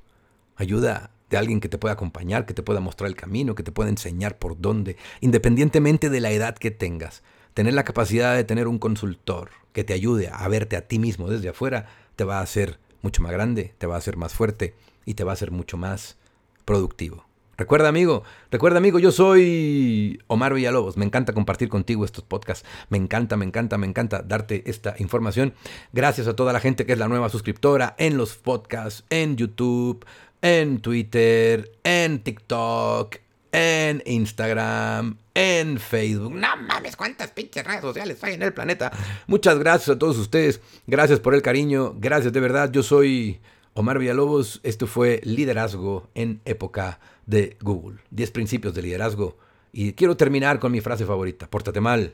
Ayuda 0.55 1.11
de 1.29 1.37
alguien 1.37 1.59
que 1.59 1.69
te 1.69 1.77
pueda 1.77 1.93
acompañar, 1.93 2.45
que 2.45 2.53
te 2.53 2.63
pueda 2.63 2.79
mostrar 2.79 3.09
el 3.09 3.15
camino, 3.15 3.55
que 3.55 3.63
te 3.63 3.71
pueda 3.71 3.89
enseñar 3.89 4.37
por 4.37 4.59
dónde, 4.59 4.97
independientemente 5.19 6.09
de 6.09 6.21
la 6.21 6.31
edad 6.31 6.55
que 6.55 6.71
tengas. 6.71 7.23
Tener 7.53 7.73
la 7.73 7.83
capacidad 7.83 8.35
de 8.35 8.43
tener 8.43 8.67
un 8.67 8.79
consultor 8.79 9.49
que 9.73 9.83
te 9.83 9.93
ayude 9.93 10.29
a 10.31 10.47
verte 10.47 10.77
a 10.77 10.87
ti 10.87 10.99
mismo 10.99 11.27
desde 11.27 11.49
afuera 11.49 11.87
te 12.15 12.23
va 12.23 12.39
a 12.39 12.43
hacer 12.43 12.79
mucho 13.01 13.21
más 13.21 13.31
grande, 13.31 13.73
te 13.79 13.87
va 13.87 13.95
a 13.95 13.97
hacer 13.97 14.15
más 14.15 14.33
fuerte 14.33 14.75
y 15.05 15.13
te 15.13 15.23
va 15.23 15.31
a 15.31 15.33
hacer 15.33 15.51
mucho 15.51 15.77
más 15.77 16.17
productivo. 16.65 17.25
Recuerda, 17.55 17.87
amigo, 17.87 18.23
recuerda, 18.49 18.79
amigo, 18.79 18.97
yo 18.97 19.11
soy 19.11 20.19
Omar 20.25 20.55
Villalobos. 20.55 20.97
Me 20.97 21.05
encanta 21.05 21.33
compartir 21.33 21.69
contigo 21.69 22.03
estos 22.03 22.23
podcasts. 22.23 22.67
Me 22.89 22.97
encanta, 22.97 23.37
me 23.37 23.45
encanta, 23.45 23.77
me 23.77 23.85
encanta 23.85 24.23
darte 24.23 24.63
esta 24.65 24.95
información. 24.97 25.53
Gracias 25.91 26.27
a 26.27 26.35
toda 26.35 26.51
la 26.51 26.59
gente 26.59 26.87
que 26.87 26.93
es 26.93 26.99
la 26.99 27.07
nueva 27.07 27.29
suscriptora 27.29 27.95
en 27.99 28.17
los 28.17 28.35
podcasts, 28.35 29.05
en 29.11 29.37
YouTube, 29.37 30.03
en 30.41 30.79
Twitter, 30.79 31.77
en 31.83 32.23
TikTok, 32.23 33.17
en 33.51 34.01
Instagram, 34.07 35.17
en 35.35 35.77
Facebook. 35.77 36.33
No 36.33 36.57
mames, 36.57 36.95
cuántas 36.95 37.31
pinches 37.31 37.63
redes 37.63 37.81
sociales 37.81 38.23
hay 38.23 38.33
en 38.33 38.41
el 38.41 38.53
planeta. 38.53 38.91
Muchas 39.27 39.59
gracias 39.59 39.95
a 39.95 39.99
todos 39.99 40.17
ustedes. 40.17 40.59
Gracias 40.87 41.19
por 41.19 41.35
el 41.35 41.43
cariño. 41.43 41.93
Gracias 41.99 42.33
de 42.33 42.39
verdad. 42.39 42.71
Yo 42.71 42.81
soy 42.81 43.39
Omar 43.73 43.99
Villalobos. 43.99 44.59
Esto 44.63 44.87
fue 44.87 45.21
Liderazgo 45.23 46.09
en 46.13 46.41
época 46.45 46.99
de 47.25 47.57
Google. 47.61 47.99
10 48.11 48.31
principios 48.31 48.73
de 48.73 48.81
liderazgo. 48.81 49.37
Y 49.71 49.93
quiero 49.93 50.15
terminar 50.17 50.59
con 50.59 50.71
mi 50.71 50.81
frase 50.81 51.05
favorita. 51.05 51.49
Pórtate 51.49 51.81
mal, 51.81 52.13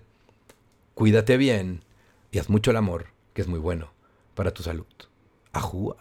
cuídate 0.93 1.37
bien 1.37 1.83
y 2.31 2.39
haz 2.39 2.49
mucho 2.49 2.71
el 2.71 2.77
amor, 2.77 3.07
que 3.33 3.41
es 3.41 3.47
muy 3.47 3.59
bueno 3.59 3.91
para 4.33 4.51
tu 4.51 4.63
salud. 4.63 4.85
Ajúa. 5.51 5.97